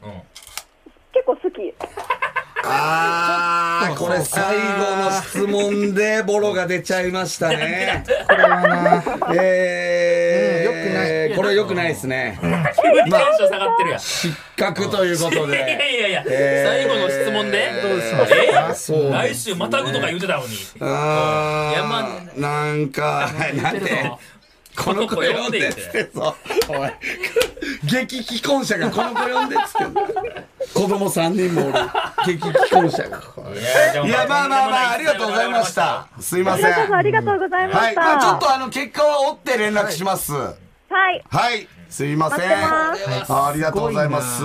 [0.02, 0.22] うん。
[1.12, 1.74] 結構好き。
[2.66, 8.04] あー、これ最後の質問でボロが出ちゃいましたね。
[8.28, 9.02] これはな、
[9.34, 12.38] えー、うん良くないこれ良くないですね。
[12.40, 14.00] テンション下がってるやん。
[14.00, 16.02] 失格ということいやいで。
[16.02, 17.70] やいや、えー最後の質問で？
[17.82, 20.56] どうしますえかそう来週またぐとか言うてたのに。
[20.80, 23.30] あ山ー、なんか、
[23.62, 24.12] なんで、
[24.76, 26.34] この子呼んでっつってそう。
[26.68, 26.90] おい、
[27.84, 30.02] 激既婚者がこの子呼んでっつってんだ
[30.74, 31.78] 子供3人もおる。
[32.26, 33.20] 激既婚者が。
[34.04, 36.08] いや、まあまあまあ、ありがとうございました。
[36.20, 36.94] すいません。
[36.94, 37.92] ありがとうございまはい。
[37.92, 38.00] した。
[38.00, 40.32] まあちょっとあの、結果は追って連絡します。
[40.32, 40.50] は
[41.12, 41.24] い。
[41.28, 41.68] はい。
[41.88, 42.48] すいません。
[42.50, 44.42] ありがとうございます。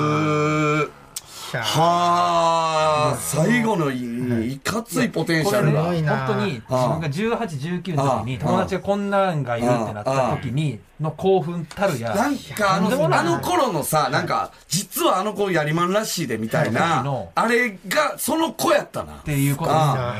[1.57, 5.83] はあ、最後のいいかついポテンシャルが。
[5.83, 6.61] 本当に
[7.07, 8.45] 自分が18、19の時にあ。
[8.45, 12.13] 友達がこんなんがいるってなった時にの興奮たるや。
[12.13, 19.13] なんかあの、あの頃のさ、なんか、実はあの子やりまんらしいでみたいなの、あれがその子やったな。
[19.13, 19.23] っ。
[19.23, 19.83] ていうことですよ。
[19.85, 20.15] あ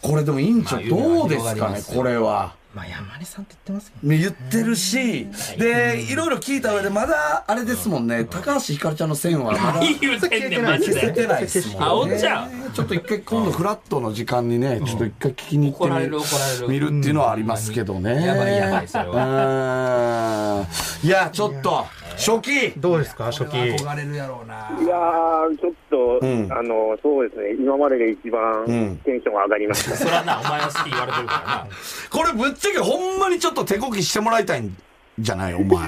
[0.00, 2.54] これでも委員長まあどうですかね、これは。
[2.74, 5.26] まあ山根さんって言ってますもん言ってるし、
[5.58, 11.12] で、いろいろ聞いた上で、まだ、あれですもんね、高橋ひかるちゃんの線はまだ何 言うてんねん、マジ消せで。
[11.22, 11.78] てないですもんね。
[11.80, 16.68] あおっちゃんちょっと一回今度フラットの時間にね、ちょっと一回聞きに行って怒られる怒られる。
[16.68, 18.26] みるっていうのはありますけどね。
[18.26, 20.66] やばいやばい、それは。
[21.02, 21.86] うんいや、ちょっと、
[22.18, 23.56] 初期どうですか初期？
[23.56, 24.70] 憧れるやろうな。
[24.82, 29.94] いやー、ちょっと、うんあの、そうですね、今までで一番うんテンションが上がりました。
[29.96, 31.66] そらな、お前は好き言われてるからな。
[32.10, 34.76] これぶっちゃけほんまにちょっと手こきしてもらいたいん
[35.18, 35.54] じゃない？
[35.54, 35.86] お前。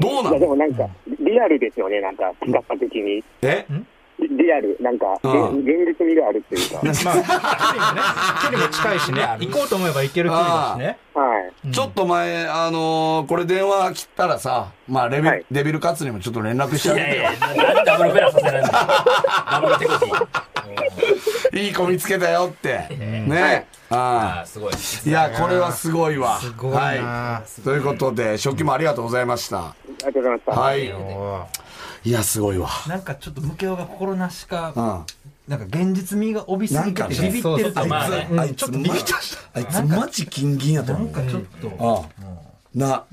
[0.00, 3.22] どうないや、でのもなんか、でリアルですよね、なんか、近さ的に。
[3.42, 3.64] え？
[4.18, 6.80] リリアル、なんか、げうん現実味があるっていうか。
[6.82, 8.02] まあ、 距離もね、
[8.42, 10.98] 距離も近いしね、行こうと思えば行ける距離だしね。
[11.14, 11.72] はい。
[11.72, 18.72] ちょっと前、あのーこれ電話切ったらさ、まあレビ、はいデビルカツにもちょっと連絡しちゃいうやいや、なんでダブルフェアさせられるの？
[18.72, 19.92] ダブル手こ
[21.52, 21.60] き。
[21.60, 22.86] いい子見つけたよって。
[22.96, 23.66] ね。
[23.90, 24.72] あああ、すごい。
[25.04, 26.38] いや、これはすごいわ。
[26.38, 27.62] すごいなはい。
[27.62, 29.70] ということで、食器もありがとうございました。
[29.70, 30.52] ありがとうございました。
[30.52, 30.92] はい。
[30.92, 31.46] お
[32.04, 32.68] いや、すごいわ。
[32.86, 35.04] なんかちょっと無形が心なしか、うん。
[35.50, 38.28] なんか現実味が帯びすぎてビビってるというか、まあね。
[38.38, 39.16] あいつ、ちょっとビビった。
[39.52, 41.10] あいつ、マジキンギンやと思う。
[41.10, 42.06] なんかちょっと、
[42.72, 42.80] うん。
[42.80, 43.04] な。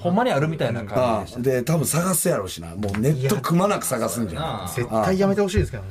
[0.00, 1.50] ほんまにあるみたいな感じでした。
[1.50, 2.74] で、多分探すやろうしな。
[2.74, 4.68] もうネットくまなく探すんじゃん。
[4.74, 5.90] 絶対やめてほしいですけどね。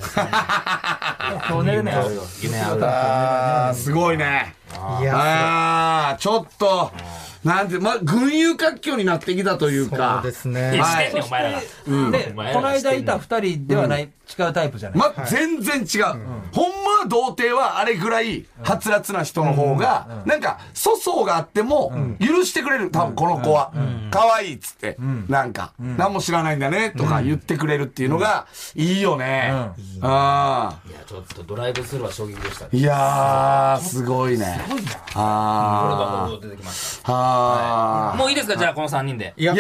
[1.49, 1.93] 今日寝るね。
[2.81, 4.55] あすごいね。
[4.99, 6.91] いや、ああ、ちょっと、
[7.45, 10.19] なんて、まあ、群雄割拠になってきたというそうか。
[10.21, 10.77] ですいね。
[10.81, 11.05] はい。
[11.05, 11.61] てんねん、お前らが。
[12.11, 14.09] で、この間いた二人ではない、
[14.39, 14.99] 違うタイプじゃない。
[14.99, 16.03] ま、全然違う。
[16.51, 22.91] ほんまは童貞はあれぐらい、はつらつな人の方が、なんか、粗相があっても、許してくれる。
[22.91, 23.71] 多分この子は。
[24.11, 24.97] 可愛いっつって。
[25.27, 29.53] なんか、何も知らないんだね、とか言ってくれるっていうのが、いいよね。
[30.01, 32.69] あいや、ちょっとドライブスルーは衝撃でしたね。
[32.73, 32.77] あ。
[32.77, 34.59] いやー、すごいね。
[34.69, 34.81] これ
[35.15, 38.11] あが出てきましあ。
[38.13, 38.17] あた。
[38.17, 38.57] もういいですか？
[38.57, 39.33] じゃあ、この3人で。
[39.37, 39.55] いや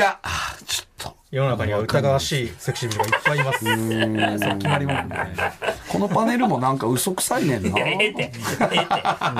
[0.65, 1.16] ちょっと。
[1.29, 3.59] 世の中には疑わしいセクシービルがいっぱいいます。
[3.59, 5.35] 決まりもんね。
[5.91, 7.69] このパネルもなんか嘘くさいねんな。
[7.69, 8.21] いや、ええって。
[8.23, 8.95] ええって。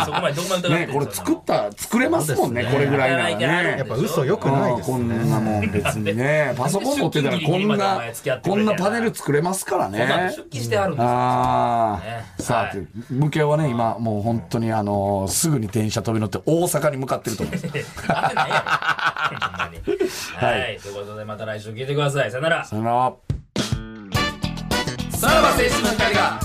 [0.05, 3.77] そこまでどこまで疑ってんね、これ作った、作れますもんね、これぐらいならね。
[3.77, 6.53] やっぱ嘘良くないですこんなもん別にね。
[6.59, 8.01] パソコン持ってたらこんな、
[8.43, 10.43] こんなパネル作れますからそんなのね出。
[10.43, 11.07] 勤してあるんですよ。
[11.09, 12.41] あねあ。
[12.41, 17.69] さあ、はい向けはね、今、もう本当にあのー、すぐに電車飛び乗って大阪に向かってると思 いやろ。
[19.37, 19.77] ほんまに。
[20.35, 20.79] はい。
[20.81, 22.31] ということで、また来週聞いてください。
[22.31, 22.65] さよなら。
[22.65, 23.13] さよなら。
[25.11, 26.39] さらば青春の光が、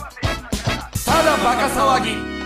[1.06, 2.41] ただバカ騒ぎ。